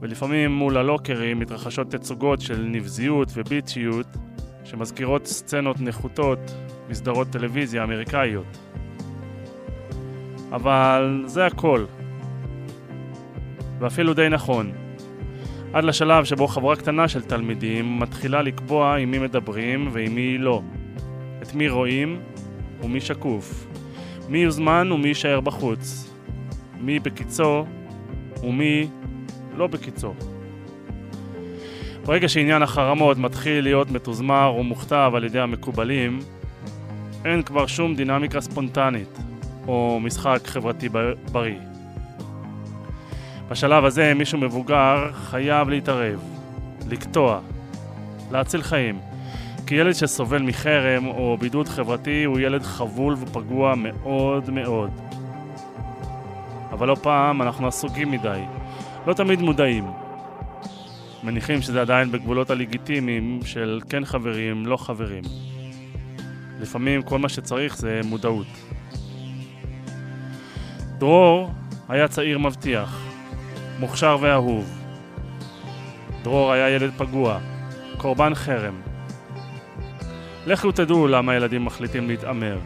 ולפעמים 0.00 0.52
מול 0.52 0.76
הלוקרים 0.76 1.38
מתרחשות 1.38 1.90
תצוגות 1.90 2.40
של 2.40 2.66
נבזיות 2.70 3.28
וביצ'יות 3.34 4.06
שמזכירות 4.64 5.26
סצנות 5.26 5.80
נחותות 5.80 6.38
מסדרות 6.88 7.28
טלוויזיה 7.30 7.84
אמריקאיות. 7.84 8.63
אבל 10.54 11.22
זה 11.26 11.46
הכל. 11.46 11.84
ואפילו 13.78 14.14
די 14.14 14.28
נכון. 14.28 14.72
עד 15.72 15.84
לשלב 15.84 16.24
שבו 16.24 16.48
חברה 16.48 16.76
קטנה 16.76 17.08
של 17.08 17.22
תלמידים 17.22 17.98
מתחילה 17.98 18.42
לקבוע 18.42 18.96
עם 18.96 19.10
מי 19.10 19.18
מדברים 19.18 19.88
ועם 19.92 20.14
מי 20.14 20.38
לא. 20.38 20.62
את 21.42 21.54
מי 21.54 21.68
רואים 21.68 22.20
ומי 22.82 23.00
שקוף. 23.00 23.66
מי 24.28 24.38
יוזמן 24.38 24.92
ומי 24.92 25.08
יישאר 25.08 25.40
בחוץ. 25.40 26.14
מי 26.80 26.98
בקיצו 26.98 27.64
ומי 28.42 28.88
לא 29.56 29.66
בקיצו. 29.66 30.14
ברגע 32.04 32.28
שעניין 32.28 32.62
החרמות 32.62 33.18
מתחיל 33.18 33.64
להיות 33.64 33.90
מתוזמר 33.90 34.54
ומוכתב 34.58 35.12
על 35.14 35.24
ידי 35.24 35.40
המקובלים, 35.40 36.18
אין 37.24 37.42
כבר 37.42 37.66
שום 37.66 37.94
דינמיקה 37.94 38.40
ספונטנית 38.40 39.18
או 39.68 40.00
משחק 40.02 40.40
חברתי 40.44 40.88
בריא. 41.32 41.58
בשלב 43.48 43.84
הזה 43.84 44.14
מישהו 44.14 44.38
מבוגר 44.38 45.12
חייב 45.12 45.68
להתערב, 45.68 46.22
לקטוע, 46.88 47.40
להציל 48.30 48.62
חיים. 48.62 48.98
כי 49.66 49.74
ילד 49.74 49.92
שסובל 49.92 50.42
מחרם 50.42 51.06
או 51.06 51.36
בידוד 51.40 51.68
חברתי 51.68 52.24
הוא 52.24 52.40
ילד 52.40 52.62
חבול 52.62 53.14
ופגוע 53.18 53.74
מאוד 53.74 54.50
מאוד. 54.50 54.90
אבל 56.72 56.88
לא 56.88 56.94
פעם 57.02 57.42
אנחנו 57.42 57.66
עסוקים 57.66 58.10
מדי, 58.10 58.40
לא 59.06 59.12
תמיד 59.12 59.40
מודעים. 59.40 59.84
מניחים 61.22 61.62
שזה 61.62 61.80
עדיין 61.80 62.12
בגבולות 62.12 62.50
הלגיטימיים 62.50 63.40
של 63.44 63.80
כן 63.88 64.04
חברים, 64.04 64.66
לא 64.66 64.76
חברים. 64.76 65.22
לפעמים 66.60 67.02
כל 67.02 67.18
מה 67.18 67.28
שצריך 67.28 67.76
זה 67.76 68.00
מודעות. 68.04 68.46
דרור 70.98 71.52
היה 71.88 72.08
צעיר 72.08 72.38
מבטיח, 72.38 73.02
מוכשר 73.78 74.16
ואהוב. 74.20 74.80
דרור 76.22 76.52
היה 76.52 76.70
ילד 76.70 76.90
פגוע, 76.96 77.38
קורבן 77.96 78.34
חרם. 78.34 78.74
לכו 80.46 80.72
תדעו 80.72 81.08
למה 81.08 81.34
ילדים 81.34 81.64
מחליטים 81.64 82.08
להתעמר. 82.08 82.58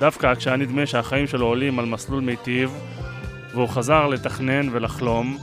דווקא 0.00 0.34
כשהיה 0.34 0.56
נדמה 0.56 0.86
שהחיים 0.86 1.26
שלו 1.26 1.46
עולים 1.46 1.78
על 1.78 1.86
מסלול 1.86 2.20
מיטיב, 2.20 2.72
והוא 3.54 3.68
חזר 3.68 4.06
לתכנן 4.06 4.68
ולחלום, 4.72 5.38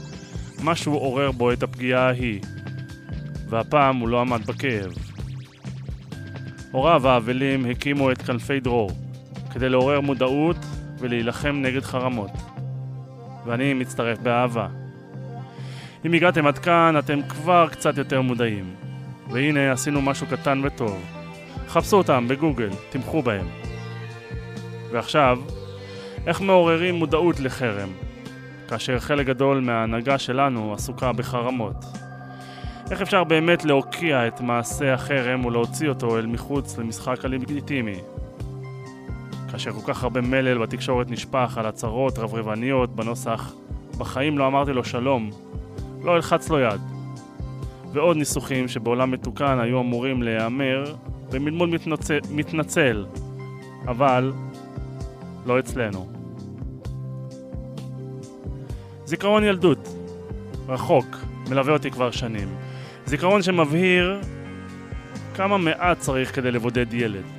משהו 0.64 0.94
עורר 0.94 1.30
בו 1.30 1.52
את 1.52 1.62
הפגיעה 1.62 2.06
ההיא, 2.06 2.40
והפעם 3.48 3.96
הוא 3.96 4.08
לא 4.08 4.20
עמד 4.20 4.46
בכאב. 4.46 4.92
הוריו 6.70 7.08
האבלים 7.08 7.66
הקימו 7.70 8.12
את 8.12 8.22
כנפי 8.22 8.60
דרור, 8.60 8.90
כדי 9.50 9.68
לעורר 9.68 10.00
מודעות 10.00 10.56
ולהילחם 10.98 11.56
נגד 11.62 11.82
חרמות. 11.82 12.30
ואני 13.46 13.74
מצטרף 13.74 14.18
באהבה. 14.18 14.68
אם 16.06 16.12
הגעתם 16.12 16.46
עד 16.46 16.58
כאן, 16.58 16.94
אתם 16.98 17.22
כבר 17.28 17.68
קצת 17.68 17.98
יותר 17.98 18.20
מודעים. 18.20 18.74
והנה 19.30 19.72
עשינו 19.72 20.02
משהו 20.02 20.26
קטן 20.26 20.60
וטוב. 20.64 21.04
חפשו 21.68 21.96
אותם 21.96 22.28
בגוגל, 22.28 22.70
תמכו 22.90 23.22
בהם. 23.22 23.46
ועכשיו, 24.90 25.38
איך 26.26 26.40
מעוררים 26.40 26.94
מודעות 26.94 27.40
לחרם, 27.40 27.88
כאשר 28.68 28.98
חלק 28.98 29.26
גדול 29.26 29.60
מההנהגה 29.60 30.18
שלנו 30.18 30.74
עסוקה 30.74 31.12
בחרמות? 31.12 31.84
איך 32.90 33.02
אפשר 33.02 33.24
באמת 33.24 33.64
להוקיע 33.64 34.26
את 34.26 34.40
מעשה 34.40 34.94
החרם 34.94 35.44
ולהוציא 35.44 35.88
אותו 35.88 36.18
אל 36.18 36.26
מחוץ 36.26 36.78
למשחק 36.78 37.24
הלגיטימי? 37.24 38.00
כאשר 39.56 39.72
כל 39.72 39.92
כך 39.92 40.02
הרבה 40.02 40.20
מלל 40.20 40.58
בתקשורת 40.58 41.10
נשפך 41.10 41.58
על 41.58 41.66
הצהרות 41.66 42.18
רברבניות 42.18 42.96
בנוסח 42.96 43.54
בחיים 43.98 44.38
לא 44.38 44.46
אמרתי 44.46 44.72
לו 44.72 44.84
שלום, 44.84 45.30
לא 46.04 46.16
אלחץ 46.16 46.50
לו 46.50 46.58
יד. 46.60 46.80
ועוד 47.92 48.16
ניסוחים 48.16 48.68
שבעולם 48.68 49.10
מתוקן 49.10 49.58
היו 49.60 49.80
אמורים 49.80 50.22
להיאמר 50.22 50.94
במלמול 51.32 51.68
מתנצל, 51.68 52.18
מתנצל, 52.30 53.06
אבל 53.88 54.32
לא 55.46 55.58
אצלנו. 55.58 56.06
זיכרון 59.04 59.44
ילדות, 59.44 59.88
רחוק, 60.68 61.16
מלווה 61.50 61.72
אותי 61.72 61.90
כבר 61.90 62.10
שנים. 62.10 62.48
זיכרון 63.06 63.42
שמבהיר 63.42 64.20
כמה 65.34 65.58
מעט 65.58 65.98
צריך 65.98 66.34
כדי 66.34 66.50
לבודד 66.50 66.94
ילד. 66.94 67.35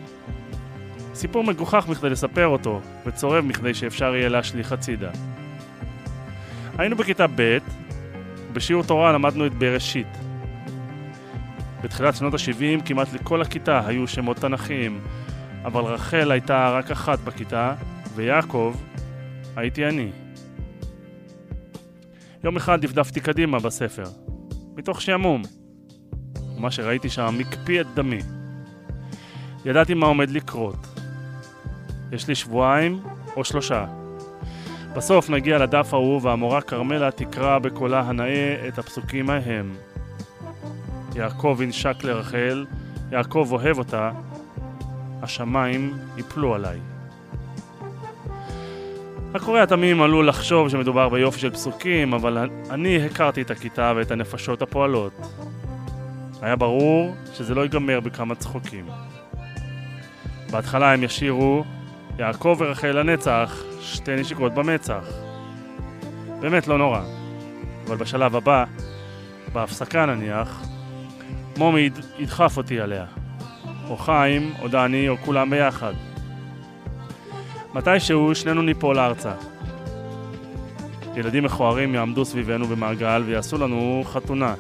סיפור 1.18 1.44
מגוחך 1.44 1.86
מכדי 1.90 2.10
לספר 2.10 2.48
אותו, 2.48 2.82
וצורב 3.06 3.46
מכדי 3.46 3.74
שאפשר 3.74 4.16
יהיה 4.16 4.30
להשליך 4.30 4.72
הצידה. 4.72 5.10
היינו 6.78 6.96
בכיתה 6.96 7.26
ב', 7.36 7.58
בשיעור 8.54 8.84
תורה 8.84 9.12
למדנו 9.12 9.46
את 9.46 9.54
בראשית. 9.54 10.08
בתחילת 11.84 12.16
שנות 12.16 12.34
ה-70 12.34 12.86
כמעט 12.86 13.14
לכל 13.14 13.42
הכיתה 13.42 13.88
היו 13.88 14.08
שמות 14.08 14.38
תנכיים, 14.38 15.02
אבל 15.66 15.82
רחל 15.82 16.32
הייתה 16.32 16.70
רק 16.70 16.92
אחת 16.92 17.20
בכיתה, 17.20 17.74
ויעקב 18.16 18.76
הייתי 19.56 19.86
אני. 19.86 20.12
יום 22.44 22.58
אחד 22.58 22.82
דפדפתי 22.82 23.20
קדימה 23.20 23.60
בספר, 23.60 24.06
מתוך 24.76 25.02
שעמום. 25.02 25.42
ומה 26.58 26.72
שראיתי 26.72 27.10
שם 27.10 27.36
מקפיא 27.38 27.82
את 27.82 27.88
דמי. 27.96 28.20
ידעתי 29.66 29.94
מה 29.94 30.06
עומד 30.06 30.30
לקרות. 30.30 30.97
יש 32.12 32.28
לי 32.28 32.36
שבועיים 32.36 33.00
או 33.36 33.44
שלושה. 33.44 33.86
בסוף 34.96 35.30
נגיע 35.30 35.58
לדף 35.58 35.94
ההוא 35.94 36.22
והמורה 36.24 36.62
כרמלה 36.62 37.12
תקרא 37.12 37.60
בקולה 37.60 38.00
הנאה 38.00 38.68
את 38.68 38.80
הפסוקים 38.80 39.30
ההם. 39.30 39.76
יעקב 41.16 41.60
ינשק 41.64 42.04
לרחל, 42.04 42.66
יעקב 43.12 43.48
אוהב 43.52 43.78
אותה, 43.78 44.12
השמיים 45.22 45.94
יפלו 46.18 46.56
עליי. 46.56 46.80
הקורא 49.36 49.62
התמים 49.62 50.02
עלול 50.02 50.28
לחשוב 50.30 50.70
שמדובר 50.70 51.10
ביופי 51.10 51.40
של 51.40 51.50
פסוקים, 51.50 52.14
אבל 52.14 52.50
אני 52.70 53.06
הכרתי 53.06 53.42
את 53.42 53.52
הכיתה 53.52 53.94
ואת 53.96 54.12
הנפשות 54.12 54.62
הפועלות. 54.62 55.14
היה 56.42 56.56
ברור 56.56 57.16
שזה 57.34 57.56
לא 57.56 57.62
ייגמר 57.62 58.00
בכמה 58.00 58.36
צחוקים. 58.36 58.86
בהתחלה 60.52 60.94
הם 60.94 61.04
ישירו 61.04 61.64
יעקב 62.20 62.56
ורחל 62.60 62.92
לנצח, 63.00 63.64
שתי 63.82 64.16
נשיקות 64.16 64.54
במצח. 64.54 65.06
באמת 66.40 66.68
לא 66.68 66.78
נורא. 66.78 67.02
אבל 67.88 67.98
בשלב 67.98 68.36
הבא, 68.36 68.64
בהפסקה 69.54 70.06
נניח, 70.06 70.66
מומי 71.58 71.90
ידחף 72.20 72.58
אותי 72.58 72.80
עליה. 72.80 73.06
או 73.90 73.98
חיים, 73.98 74.54
או 74.62 74.68
דני, 74.68 75.10
או 75.10 75.18
כולם 75.18 75.50
ביחד. 75.50 75.94
מתישהו 77.74 78.36
שנינו 78.36 78.62
ניפול 78.62 79.00
ארצה. 79.00 79.34
ילדים 81.16 81.44
מכוערים 81.44 81.96
יעמדו 81.96 82.26
סביבנו 82.26 82.68
במעגל 82.68 83.24
ויעשו 83.26 83.58
לנו 83.58 84.04
חתונה. 84.06 84.56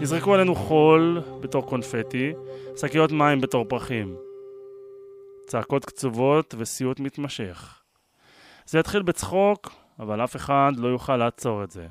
יזרקו 0.00 0.34
עלינו 0.34 0.54
חול 0.54 1.20
בתור 1.40 1.66
קונפטי, 1.66 2.32
שקיות 2.76 3.12
מים 3.12 3.40
בתור 3.40 3.64
פרחים. 3.68 4.25
צעקות 5.46 5.84
קצובות 5.84 6.54
וסיוט 6.58 7.00
מתמשך. 7.00 7.82
זה 8.66 8.78
יתחיל 8.78 9.02
בצחוק, 9.02 9.68
אבל 9.98 10.24
אף 10.24 10.36
אחד 10.36 10.72
לא 10.76 10.88
יוכל 10.88 11.16
לעצור 11.16 11.64
את 11.64 11.70
זה. 11.70 11.86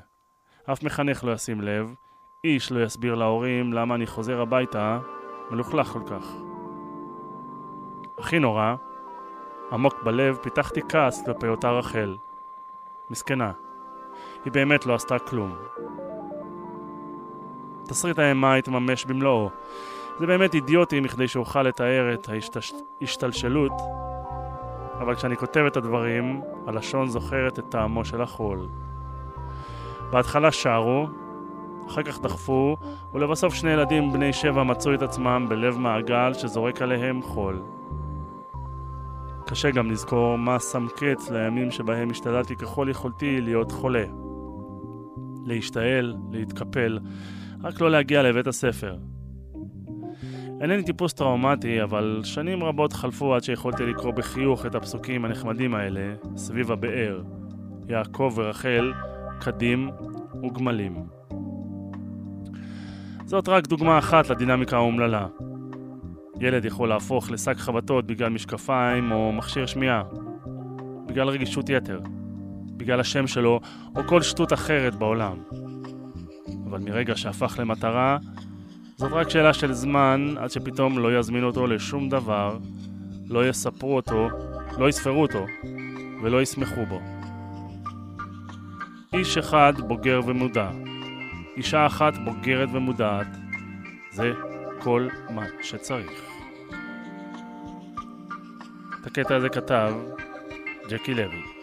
אף 0.72 0.82
מחנך 0.82 1.24
לא 1.24 1.32
ישים 1.32 1.60
לב, 1.60 1.94
איש 2.44 2.72
לא 2.72 2.84
יסביר 2.84 3.14
להורים 3.14 3.72
למה 3.72 3.94
אני 3.94 4.06
חוזר 4.06 4.40
הביתה 4.40 4.98
מלוכלך 5.50 5.86
כל 5.86 6.02
כך. 6.06 6.34
הכי 8.18 8.38
נורא, 8.38 8.74
עמוק 9.72 9.94
בלב 10.04 10.36
פיתחתי 10.42 10.80
כעס 10.88 11.24
כלפי 11.24 11.48
אותה 11.48 11.70
רחל. 11.70 12.16
מסכנה. 13.10 13.52
היא 14.44 14.52
באמת 14.52 14.86
לא 14.86 14.94
עשתה 14.94 15.18
כלום. 15.18 15.56
תסריט 17.88 18.18
האימה 18.18 18.54
התממש 18.54 19.04
במלואו. 19.04 19.50
זה 20.18 20.26
באמת 20.26 20.54
אידיוטי 20.54 21.00
מכדי 21.00 21.28
שאוכל 21.28 21.62
לתאר 21.62 22.14
את 22.14 22.28
ההשתלשלות, 23.00 23.72
אבל 25.00 25.14
כשאני 25.14 25.36
כותב 25.36 25.64
את 25.66 25.76
הדברים, 25.76 26.40
הלשון 26.66 27.08
זוכרת 27.08 27.58
את 27.58 27.64
טעמו 27.68 28.04
של 28.04 28.22
החול. 28.22 28.68
בהתחלה 30.12 30.52
שרו, 30.52 31.06
אחר 31.88 32.02
כך 32.02 32.20
דחפו, 32.20 32.76
ולבסוף 33.14 33.54
שני 33.54 33.70
ילדים 33.70 34.12
בני 34.12 34.32
שבע 34.32 34.62
מצאו 34.62 34.94
את 34.94 35.02
עצמם 35.02 35.46
בלב 35.48 35.78
מעגל 35.78 36.34
שזורק 36.34 36.82
עליהם 36.82 37.22
חול. 37.22 37.62
קשה 39.46 39.70
גם 39.70 39.90
לזכור 39.90 40.38
מה 40.38 40.60
שם 40.60 40.86
קץ 40.96 41.30
לימים 41.30 41.70
שבהם 41.70 42.10
השתדלתי 42.10 42.56
ככל 42.56 42.88
יכולתי 42.90 43.40
להיות 43.40 43.72
חולה. 43.72 44.04
להשתעל, 45.44 46.16
להתקפל, 46.32 46.98
רק 47.62 47.80
לא 47.80 47.90
להגיע 47.90 48.22
לבית 48.22 48.46
הספר. 48.46 48.96
אינני 50.60 50.82
טיפוס 50.82 51.12
טראומטי, 51.12 51.82
אבל 51.82 52.20
שנים 52.24 52.64
רבות 52.64 52.92
חלפו 52.92 53.34
עד 53.34 53.42
שיכולתי 53.42 53.86
לקרוא 53.86 54.12
בחיוך 54.12 54.66
את 54.66 54.74
הפסוקים 54.74 55.24
הנחמדים 55.24 55.74
האלה 55.74 56.14
סביב 56.36 56.72
הבאר. 56.72 57.22
יעקב 57.88 58.32
ורחל, 58.36 58.92
קדים 59.40 59.90
וגמלים. 60.44 60.96
זאת 63.24 63.48
רק 63.48 63.66
דוגמה 63.66 63.98
אחת 63.98 64.30
לדינמיקה 64.30 64.76
האומללה. 64.76 65.26
ילד 66.40 66.64
יכול 66.64 66.88
להפוך 66.88 67.30
לשק 67.30 67.56
חבטות 67.56 68.06
בגלל 68.06 68.28
משקפיים 68.28 69.12
או 69.12 69.32
מכשיר 69.32 69.66
שמיעה, 69.66 70.02
בגלל 71.06 71.28
רגישות 71.28 71.68
יתר, 71.68 72.00
בגלל 72.76 73.00
השם 73.00 73.26
שלו 73.26 73.60
או 73.96 74.02
כל 74.06 74.22
שטות 74.22 74.52
אחרת 74.52 74.94
בעולם. 74.94 75.36
אבל 76.70 76.78
מרגע 76.80 77.16
שהפך 77.16 77.58
למטרה, 77.58 78.18
זאת 78.96 79.12
רק 79.12 79.30
שאלה 79.30 79.52
של 79.52 79.72
זמן 79.72 80.34
עד 80.38 80.50
שפתאום 80.50 80.98
לא 80.98 81.18
יזמינו 81.18 81.46
אותו 81.46 81.66
לשום 81.66 82.08
דבר, 82.08 82.58
לא 83.26 83.48
יספרו 83.48 83.96
אותו, 83.96 84.28
לא 84.78 84.88
יספרו 84.88 85.22
אותו 85.22 85.46
ולא 86.22 86.42
ישמחו 86.42 86.86
בו. 86.86 87.00
איש 89.12 89.38
אחד 89.38 89.72
בוגר 89.88 90.20
ומודע, 90.26 90.70
אישה 91.56 91.86
אחת 91.86 92.12
בוגרת 92.24 92.68
ומודעת, 92.72 93.26
זה 94.10 94.32
כל 94.78 95.08
מה 95.30 95.44
שצריך. 95.62 96.22
את 99.00 99.06
הקטע 99.06 99.36
הזה 99.36 99.48
כתב 99.48 99.94
ג'קי 100.88 101.14
לוי. 101.14 101.55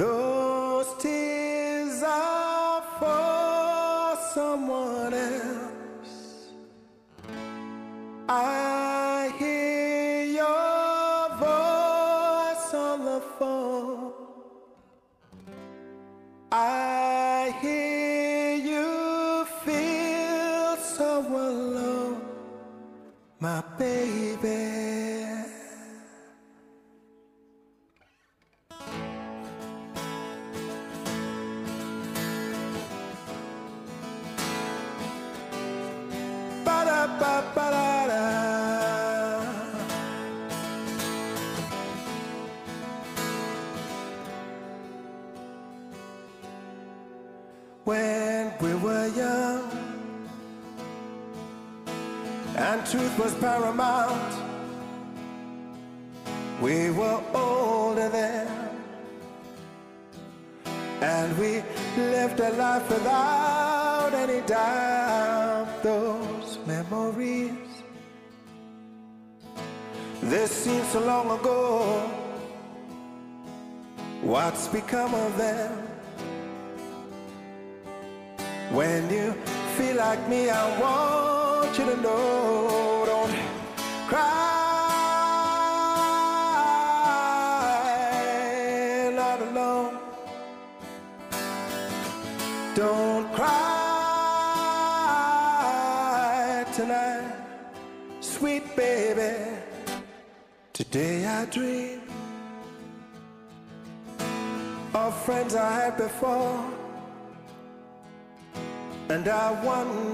Those 0.00 0.94
tears 0.94 1.19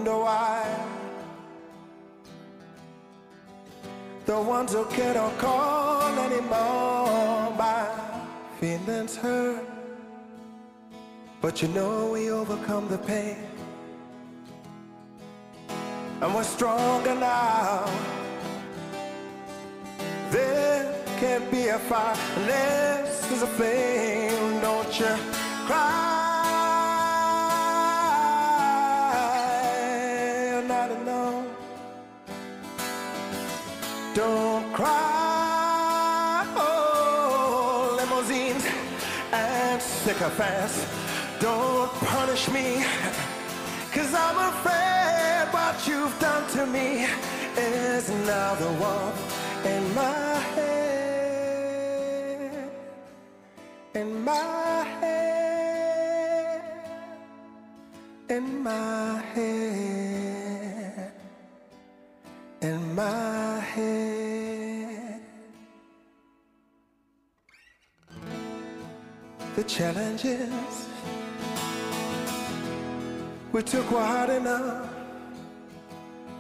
wonder 0.06 0.24
why. 0.24 0.86
The 4.24 4.40
ones 4.40 4.72
who 4.72 4.84
cannot 4.86 5.38
call 5.38 6.18
anymore, 6.18 7.54
my 7.56 7.88
feelings 8.60 9.16
hurt. 9.16 9.64
But 11.40 11.62
you 11.62 11.68
know 11.68 12.10
we 12.12 12.30
overcome 12.30 12.88
the 12.88 12.98
pain. 12.98 13.36
And 16.20 16.34
we're 16.34 16.44
stronger 16.44 17.14
now. 17.14 17.84
There 20.30 20.94
can't 21.18 21.50
be 21.50 21.68
a 21.68 21.78
fire 21.78 22.16
unless 22.36 23.26
there's 23.28 23.42
a 23.42 23.46
flame. 23.46 24.60
Don't 24.60 25.00
you 25.00 25.14
cry. 25.66 26.25
Sycophants. 40.16 40.86
Don't 41.40 41.92
punish 41.92 42.48
me. 42.50 42.84
Cause 43.92 44.14
I'm 44.14 44.38
afraid 44.52 45.48
what 45.52 45.86
you've 45.86 46.18
done 46.18 46.48
to 46.52 46.66
me 46.66 47.06
is 47.56 48.08
now 48.26 48.54
the 48.54 48.72
one 48.80 49.12
in 49.64 49.94
my 49.94 50.38
head. 50.54 51.50
In 53.94 54.24
my 54.24 54.84
head. 55.00 56.62
In 58.30 58.62
my 58.62 59.22
head. 59.34 61.12
In 62.62 62.94
my 62.94 63.60
head. 63.60 64.15
The 69.56 69.64
challenges 69.64 70.86
we 73.52 73.62
took 73.62 73.90
were 73.90 74.04
hard 74.04 74.28
enough. 74.28 74.86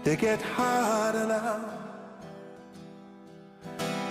They 0.04 0.16
get 0.16 0.42
harder 0.42 1.26
now. 1.26 1.64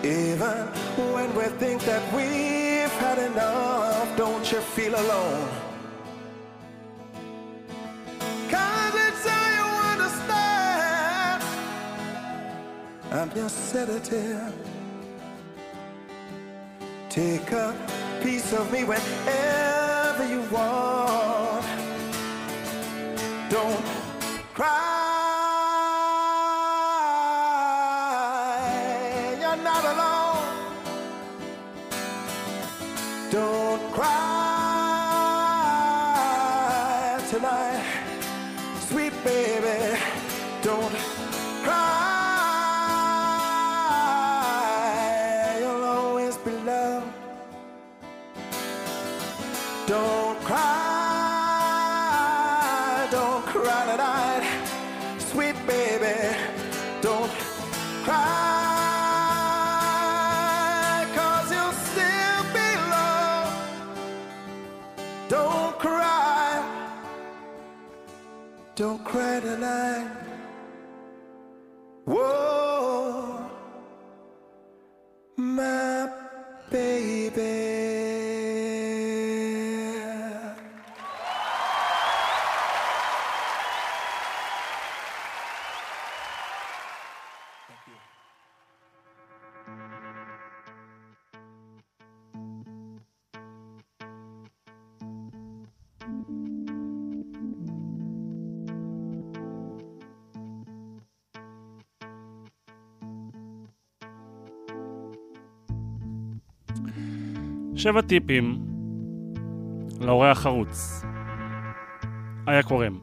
Even 0.02 0.66
when 1.14 1.36
we 1.36 1.44
think 1.60 1.84
that 1.84 2.02
we've 2.16 2.96
had 2.98 3.20
enough, 3.20 4.18
don't 4.18 4.52
you 4.52 4.60
feel 4.60 4.96
alone? 4.96 5.50
Cause 8.50 8.96
it's 9.08 9.22
so 9.22 9.38
you 9.58 9.68
understand. 9.94 11.44
I'm 13.12 13.32
your 13.38 13.50
sedative. 13.50 14.52
Take 17.10 17.52
a 17.52 18.05
piece 18.26 18.54
of 18.54 18.72
me 18.72 18.84
whenever 18.84 20.28
you 20.28 20.42
want. 20.52 21.64
Don't 23.52 23.86
cry. 24.56 24.72
You're 29.40 29.64
not 29.64 29.86
alone. 29.94 30.44
Don't 33.30 33.94
cry 33.94 34.45
brighter 69.16 69.56
light. 69.56 70.15
שבע 107.86 108.02
טיפים 108.02 108.60
להורה 110.02 110.32
החרוץ. 110.32 111.02
איה 112.48 112.64
קורם. 112.64 113.00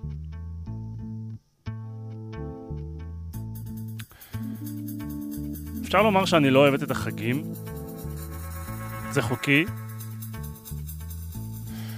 אפשר 5.82 6.02
לומר 6.02 6.24
שאני 6.24 6.50
לא 6.50 6.58
אוהבת 6.58 6.82
את 6.82 6.90
החגים? 6.90 7.42
זה 9.10 9.22
חוקי? 9.22 9.64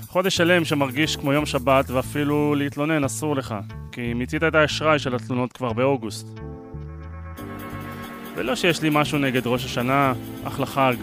חודש 0.06 0.36
שלם 0.36 0.64
שמרגיש 0.64 1.16
כמו 1.16 1.32
יום 1.32 1.46
שבת 1.46 1.90
ואפילו 1.90 2.54
להתלונן 2.54 3.04
אסור 3.04 3.36
לך, 3.36 3.54
כי 3.92 4.14
מיצית 4.14 4.42
את 4.42 4.54
האשראי 4.54 4.98
של 4.98 5.14
התלונות 5.14 5.52
כבר 5.52 5.72
באוגוסט. 5.72 6.40
ולא 8.36 8.54
שיש 8.54 8.82
לי 8.82 8.88
משהו 8.92 9.18
נגד 9.18 9.46
ראש 9.46 9.64
השנה, 9.64 10.12
אחלה 10.44 10.66
חג, 10.66 10.94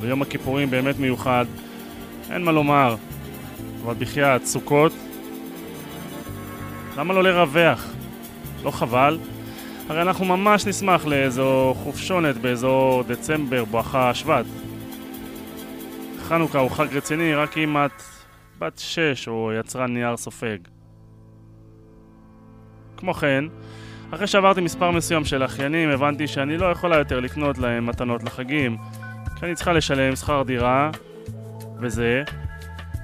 ויום 0.00 0.22
הכיפורים 0.22 0.70
באמת 0.70 0.98
מיוחד, 0.98 1.44
אין 2.30 2.44
מה 2.44 2.52
לומר. 2.52 2.96
אבל 3.84 3.94
בחייאת, 3.94 4.46
סוכות? 4.46 4.92
למה 6.96 7.14
לא 7.14 7.22
לרווח? 7.22 7.92
לא 8.64 8.70
חבל? 8.70 9.18
הרי 9.88 10.02
אנחנו 10.02 10.24
ממש 10.24 10.66
נשמח 10.66 11.06
לאיזו 11.06 11.74
חופשונת 11.76 12.36
באזור 12.36 13.02
דצמבר 13.02 13.64
בואכה 13.64 14.14
שבט. 14.14 14.44
חנוכה 16.22 16.58
הוא 16.58 16.70
חג 16.70 16.96
רציני 16.96 17.34
רק 17.34 17.58
אם 17.58 17.76
את 17.76 18.02
בת 18.58 18.78
שש 18.78 19.28
או 19.28 19.52
יצרן 19.60 19.94
נייר 19.94 20.16
סופג. 20.16 20.58
כמו 22.96 23.14
כן, 23.14 23.44
אחרי 24.10 24.26
שעברתי 24.26 24.60
מספר 24.60 24.90
מסוים 24.90 25.24
של 25.24 25.44
אחיינים 25.44 25.88
הבנתי 25.88 26.26
שאני 26.26 26.58
לא 26.58 26.66
יכולה 26.66 26.96
יותר 26.96 27.20
לקנות 27.20 27.58
להם 27.58 27.86
מתנות 27.86 28.22
לחגים 28.22 28.76
כי 29.44 29.48
אני 29.48 29.54
צריכה 29.54 29.72
לשלם 29.72 30.16
שכר 30.16 30.42
דירה 30.42 30.90
וזה, 31.80 32.22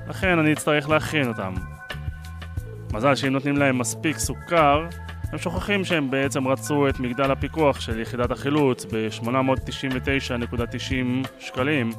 לכן 0.08 0.38
אני 0.38 0.52
אצטרך 0.52 0.88
להכין 0.88 1.28
אותם. 1.28 1.54
מזל 2.92 3.14
שאם 3.14 3.32
נותנים 3.32 3.56
להם 3.56 3.78
מספיק 3.78 4.18
סוכר, 4.18 4.86
הם 5.32 5.38
שוכחים 5.38 5.84
שהם 5.84 6.10
בעצם 6.10 6.48
רצו 6.48 6.88
את 6.88 7.00
מגדל 7.00 7.30
הפיקוח 7.30 7.80
של 7.80 8.00
יחידת 8.00 8.30
החילוץ 8.30 8.84
ב-899.90 8.84 11.28
שקלים 11.38 11.90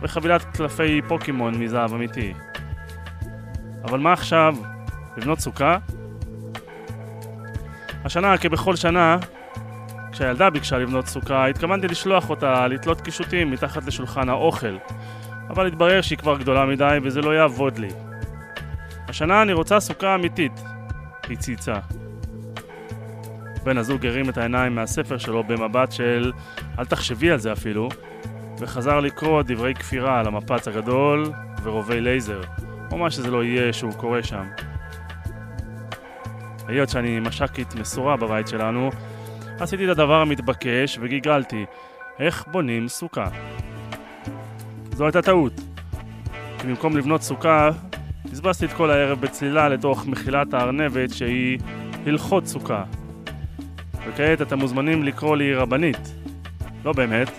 וחבילת 0.00 0.56
קלפי 0.56 1.00
פוקימון 1.08 1.54
מזהב 1.54 1.94
אמיתי. 1.94 2.32
אבל 3.84 3.98
מה 3.98 4.12
עכשיו? 4.12 4.56
לבנות 5.16 5.40
סוכה? 5.40 5.78
השנה, 8.04 8.38
כבכל 8.38 8.76
שנה, 8.76 9.16
כשהילדה 10.12 10.50
ביקשה 10.50 10.78
לבנות 10.78 11.06
סוכה, 11.06 11.46
התכוונתי 11.46 11.86
לשלוח 11.86 12.30
אותה 12.30 12.66
לתלות 12.66 13.00
קישוטים 13.00 13.50
מתחת 13.50 13.84
לשולחן 13.86 14.28
האוכל, 14.28 14.76
אבל 15.50 15.66
התברר 15.66 16.00
שהיא 16.00 16.18
כבר 16.18 16.38
גדולה 16.38 16.66
מדי 16.66 16.98
וזה 17.02 17.20
לא 17.20 17.34
יעבוד 17.34 17.78
לי. 17.78 17.88
השנה 19.08 19.42
אני 19.42 19.52
רוצה 19.52 19.80
סוכה 19.80 20.14
אמיתית, 20.14 20.52
היא 21.28 21.36
צייצה. 21.36 21.74
בן 23.64 23.78
הזוג 23.78 24.06
הרים 24.06 24.28
את 24.28 24.38
העיניים 24.38 24.74
מהספר 24.74 25.18
שלו 25.18 25.44
במבט 25.44 25.92
של 25.92 26.32
אל 26.78 26.84
תחשבי 26.84 27.30
על 27.30 27.38
זה 27.38 27.52
אפילו, 27.52 27.88
וחזר 28.58 29.00
לקרוא 29.00 29.42
דברי 29.42 29.74
כפירה 29.74 30.20
על 30.20 30.26
המפץ 30.26 30.68
הגדול 30.68 31.32
ורובי 31.62 32.00
לייזר, 32.00 32.40
או 32.92 32.98
מה 32.98 33.10
שזה 33.10 33.30
לא 33.30 33.44
יהיה 33.44 33.72
שהוא 33.72 33.92
קורא 33.92 34.22
שם. 34.22 34.44
היות 36.68 36.88
שאני 36.88 37.20
מש"קית 37.20 37.74
מסורה 37.74 38.16
בבית 38.16 38.48
שלנו, 38.48 38.90
עשיתי 39.60 39.84
את 39.84 39.90
הדבר 39.90 40.20
המתבקש 40.20 40.98
וגיגלתי, 41.00 41.64
איך 42.18 42.44
בונים 42.46 42.88
סוכה. 42.88 43.26
זו 44.92 45.04
הייתה 45.04 45.22
טעות. 45.22 45.52
כי 46.58 46.66
במקום 46.66 46.96
לבנות 46.96 47.22
סוכה, 47.22 47.70
בזבזתי 48.24 48.64
את 48.64 48.72
כל 48.72 48.90
הערב 48.90 49.20
בצלילה 49.20 49.68
לתוך 49.68 50.06
מחילת 50.06 50.54
הארנבת 50.54 51.10
שהיא 51.10 51.58
הלכות 52.06 52.46
סוכה. 52.46 52.84
וכעת 54.08 54.42
אתם 54.42 54.58
מוזמנים 54.58 55.02
לקרוא 55.02 55.36
לי 55.36 55.54
רבנית. 55.54 56.14
לא 56.84 56.92
באמת, 56.92 57.30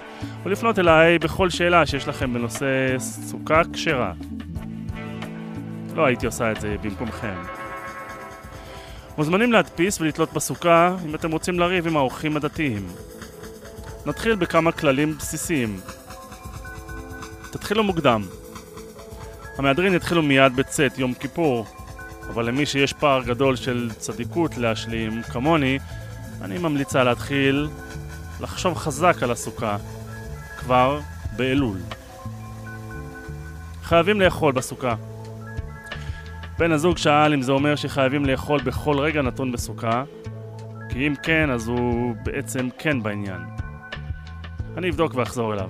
ולפנות 0.43 0.79
אליי 0.79 1.19
בכל 1.19 1.49
שאלה 1.49 1.85
שיש 1.85 2.07
לכם 2.07 2.33
בנושא 2.33 2.95
סוכה 2.99 3.61
כשרה. 3.73 4.13
לא 5.95 6.05
הייתי 6.05 6.25
עושה 6.25 6.51
את 6.51 6.61
זה 6.61 6.75
במקומכם. 6.81 7.60
מוזמנים 9.21 9.51
להדפיס 9.51 10.01
ולתלות 10.01 10.33
בסוכה 10.33 10.95
אם 11.05 11.15
אתם 11.15 11.31
רוצים 11.31 11.59
לריב 11.59 11.87
עם 11.87 11.97
האורחים 11.97 12.37
הדתיים. 12.37 12.87
נתחיל 14.05 14.35
בכמה 14.35 14.71
כללים 14.71 15.17
בסיסיים. 15.17 15.79
תתחילו 17.51 17.83
מוקדם. 17.83 18.21
המהדרין 19.57 19.95
יתחילו 19.95 20.21
מיד 20.21 20.55
בצאת 20.55 20.97
יום 20.97 21.13
כיפור, 21.13 21.65
אבל 22.29 22.45
למי 22.45 22.65
שיש 22.65 22.93
פער 22.93 23.23
גדול 23.23 23.55
של 23.55 23.89
צדיקות 23.97 24.57
להשלים, 24.57 25.23
כמוני, 25.23 25.79
אני 26.41 26.57
ממליצה 26.57 27.03
להתחיל 27.03 27.67
לחשוב 28.39 28.77
חזק 28.77 29.23
על 29.23 29.31
הסוכה, 29.31 29.77
כבר 30.57 30.99
באלול. 31.35 31.77
חייבים 33.83 34.21
לאכול 34.21 34.51
בסוכה. 34.53 34.95
בן 36.61 36.71
הזוג 36.71 36.97
שאל 36.97 37.33
אם 37.33 37.41
זה 37.41 37.51
אומר 37.51 37.75
שחייבים 37.75 38.25
לאכול 38.25 38.61
בכל 38.61 38.99
רגע 38.99 39.21
נתון 39.21 39.51
בסוכה, 39.51 40.03
כי 40.89 41.07
אם 41.07 41.13
כן, 41.23 41.49
אז 41.49 41.67
הוא 41.67 42.15
בעצם 42.23 42.69
כן 42.77 43.03
בעניין. 43.03 43.41
אני 44.77 44.89
אבדוק 44.89 45.15
ואחזור 45.15 45.53
אליו. 45.53 45.69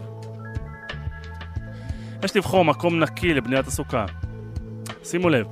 יש 2.24 2.36
לבחור 2.36 2.66
מקום 2.66 3.00
נקי 3.00 3.34
לבניית 3.34 3.68
הסוכה. 3.68 4.06
שימו 5.04 5.30
לב, 5.30 5.48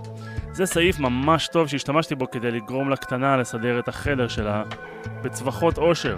זה 0.51 0.65
סעיף 0.65 0.99
ממש 0.99 1.47
טוב 1.47 1.67
שהשתמשתי 1.67 2.15
בו 2.15 2.31
כדי 2.31 2.51
לגרום 2.51 2.89
לקטנה 2.89 3.37
לסדר 3.37 3.79
את 3.79 3.87
החדר 3.87 4.27
שלה 4.27 4.63
בצווחות 5.21 5.77
עושר. 5.77 6.17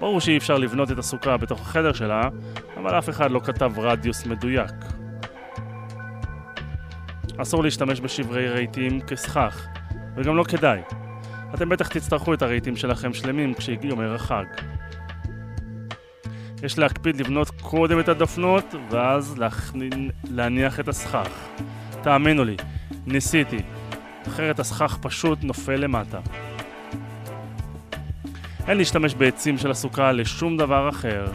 ברור 0.00 0.20
שאי 0.20 0.36
אפשר 0.36 0.58
לבנות 0.58 0.90
את 0.90 0.98
הסוכה 0.98 1.36
בתוך 1.36 1.60
החדר 1.60 1.92
שלה, 1.92 2.28
אבל 2.76 2.98
אף 2.98 3.08
אחד 3.08 3.30
לא 3.30 3.40
כתב 3.40 3.72
רדיוס 3.76 4.26
מדויק. 4.26 4.99
אסור 7.42 7.62
להשתמש 7.62 8.00
בשברי 8.00 8.48
רהיטים 8.48 9.00
כסכך, 9.00 9.66
וגם 10.16 10.36
לא 10.36 10.44
כדאי. 10.44 10.80
אתם 11.54 11.68
בטח 11.68 11.88
תצטרכו 11.88 12.34
את 12.34 12.42
הרהיטים 12.42 12.76
שלכם 12.76 13.14
שלמים 13.14 13.54
כשיגמר 13.54 14.14
החג. 14.14 14.44
יש 16.62 16.78
להקפיד 16.78 17.16
לבנות 17.16 17.50
קודם 17.60 18.00
את 18.00 18.08
הדפנות, 18.08 18.74
ואז 18.90 19.38
להכנין, 19.38 20.10
להניח 20.30 20.80
את 20.80 20.88
הסכך. 20.88 21.48
תאמינו 22.02 22.44
לי, 22.44 22.56
ניסיתי, 23.06 23.58
אחרת 24.28 24.58
הסכך 24.58 24.98
פשוט 25.02 25.38
נופל 25.42 25.76
למטה. 25.76 26.18
אין 28.68 28.76
להשתמש 28.76 29.14
בעצים 29.14 29.58
של 29.58 29.70
הסוכה 29.70 30.12
לשום 30.12 30.56
דבר 30.56 30.88
אחר. 30.88 31.26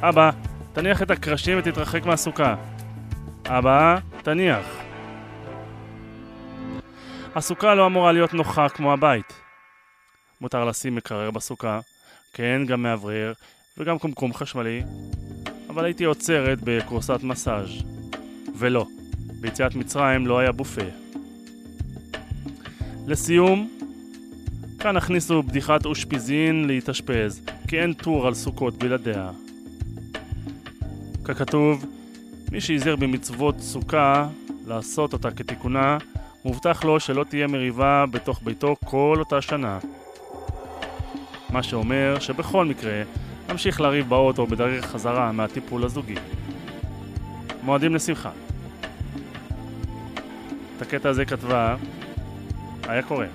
אבא, 0.00 0.30
תניח 0.72 1.02
את 1.02 1.10
הקרשים 1.10 1.58
ותתרחק 1.58 2.06
מהסוכה. 2.06 2.54
אבא, 3.48 3.96
תניח. 4.22 4.81
הסוכה 7.34 7.74
לא 7.74 7.86
אמורה 7.86 8.12
להיות 8.12 8.34
נוחה 8.34 8.68
כמו 8.68 8.92
הבית. 8.92 9.32
מותר 10.40 10.64
לשים 10.64 10.94
מקרר 10.94 11.30
בסוכה, 11.30 11.80
כן, 12.32 12.62
גם 12.66 12.82
מאוורר, 12.82 13.32
וגם 13.78 13.98
קומקום 13.98 14.34
חשמלי, 14.34 14.82
אבל 15.68 15.84
הייתי 15.84 16.04
עוצרת 16.04 16.58
בכורסת 16.64 17.22
מסאז'. 17.22 17.70
ולא, 18.58 18.86
ביציאת 19.40 19.74
מצרים 19.74 20.26
לא 20.26 20.38
היה 20.38 20.52
בופה. 20.52 20.82
לסיום, 23.06 23.78
כאן 24.78 24.96
הכניסו 24.96 25.42
בדיחת 25.42 25.86
אושפיזין 25.86 26.66
להתאשפז, 26.66 27.44
כי 27.68 27.80
אין 27.80 27.92
טור 27.92 28.26
על 28.26 28.34
סוכות 28.34 28.78
בלעדיה. 28.78 29.30
ככתוב, 31.24 31.84
מי 32.52 32.60
שהזהר 32.60 32.96
במצוות 32.96 33.60
סוכה 33.60 34.28
לעשות 34.66 35.12
אותה 35.12 35.30
כתיקונה, 35.30 35.98
מובטח 36.44 36.84
לו 36.84 37.00
שלא 37.00 37.24
תהיה 37.24 37.46
מריבה 37.46 38.04
בתוך 38.10 38.40
ביתו 38.42 38.76
כל 38.84 39.16
אותה 39.18 39.42
שנה. 39.42 39.78
מה 41.50 41.62
שאומר 41.62 42.16
שבכל 42.20 42.64
מקרה 42.64 43.02
נמשיך 43.48 43.80
לריב 43.80 44.08
באוטו 44.08 44.46
בדרך 44.46 44.84
חזרה 44.84 45.32
מהטיפול 45.32 45.84
הזוגי. 45.84 46.14
מועדים 47.62 47.94
לשמחה. 47.94 48.30
את 50.76 50.82
הקטע 50.82 51.08
הזה 51.08 51.24
כתבה 51.24 51.76
היה 52.88 53.02
קורה. 53.02 53.26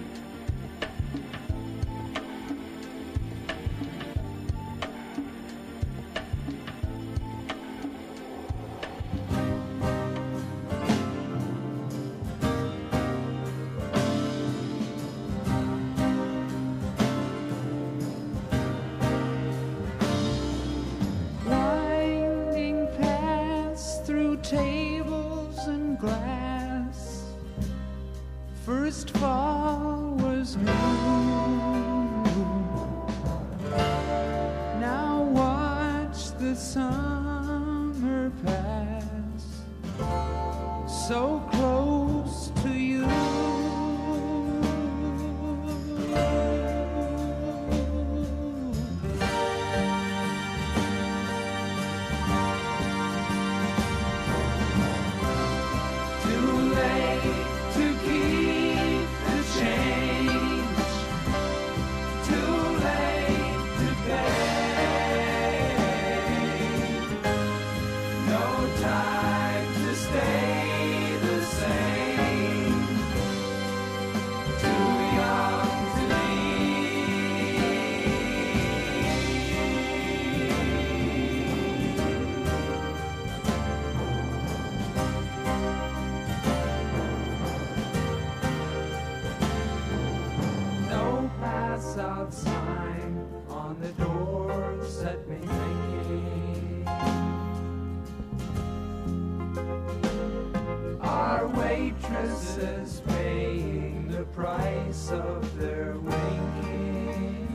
Horses 102.07 103.01
paying 103.07 104.07
the 104.07 104.23
price 104.25 105.11
of 105.11 105.57
their 105.59 105.95
waking. 105.99 107.47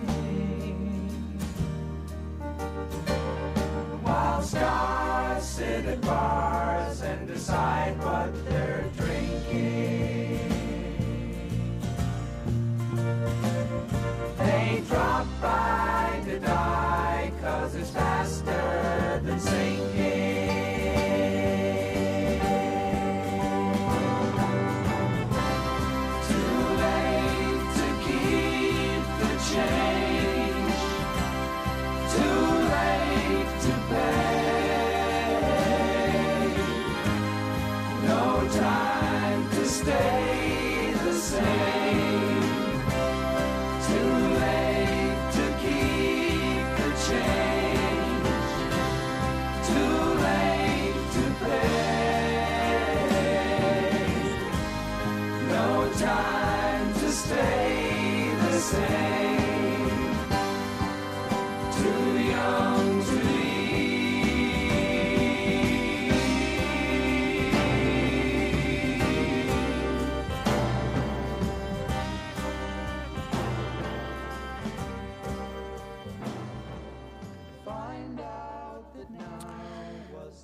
While 4.02 4.42
stars 4.42 5.44
sit 5.44 5.84
at 5.86 6.00
bars 6.02 7.00
and 7.02 7.26
decide 7.26 7.71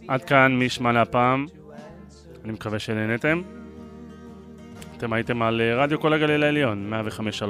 עד 0.08 0.24
כאן 0.24 0.56
מי 0.56 0.64
ישמע 0.64 0.92
להפעם. 0.92 1.46
אני 2.44 2.52
מקווה 2.52 2.78
שנהנתם. 2.78 3.42
אתם 4.96 5.12
הייתם 5.12 5.42
על 5.42 5.60
אה, 5.60 5.82
רדיו 5.82 6.00
כל 6.00 6.12
הגליל 6.12 6.42
העליון, 6.42 6.92
105.3 6.92 7.42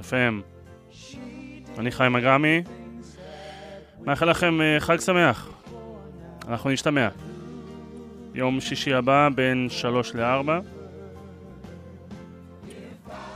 FM. 0.00 0.62
אני 1.78 1.90
חיים 1.90 2.16
אגרמי. 2.16 2.62
מאחל 4.00 4.30
לכם 4.30 4.60
אה, 4.60 4.80
חג 4.80 5.00
שמח. 5.00 5.48
אנחנו 6.48 6.70
נשתמע. 6.70 7.08
יום 8.34 8.60
שישי 8.60 8.94
הבא 8.94 9.28
בין 9.34 9.68
3 9.70 10.14
ל-4. 10.14 10.48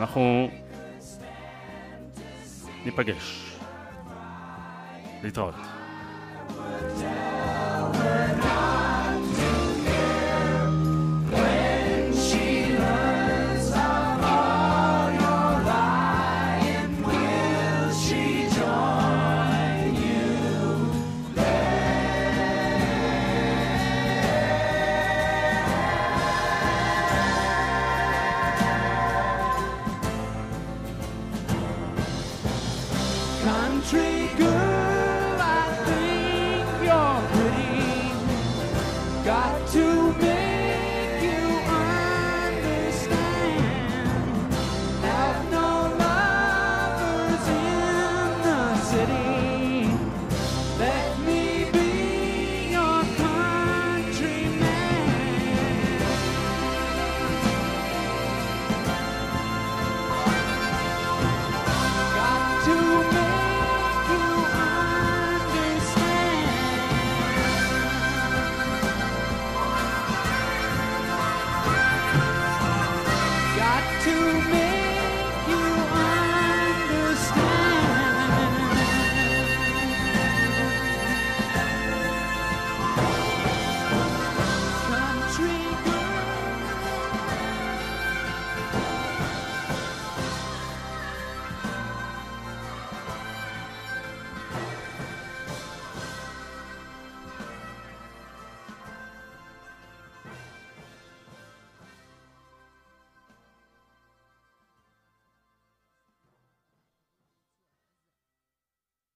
אנחנו 0.01 0.51
ניפגש. 2.85 3.57
להתראות. 5.23 5.55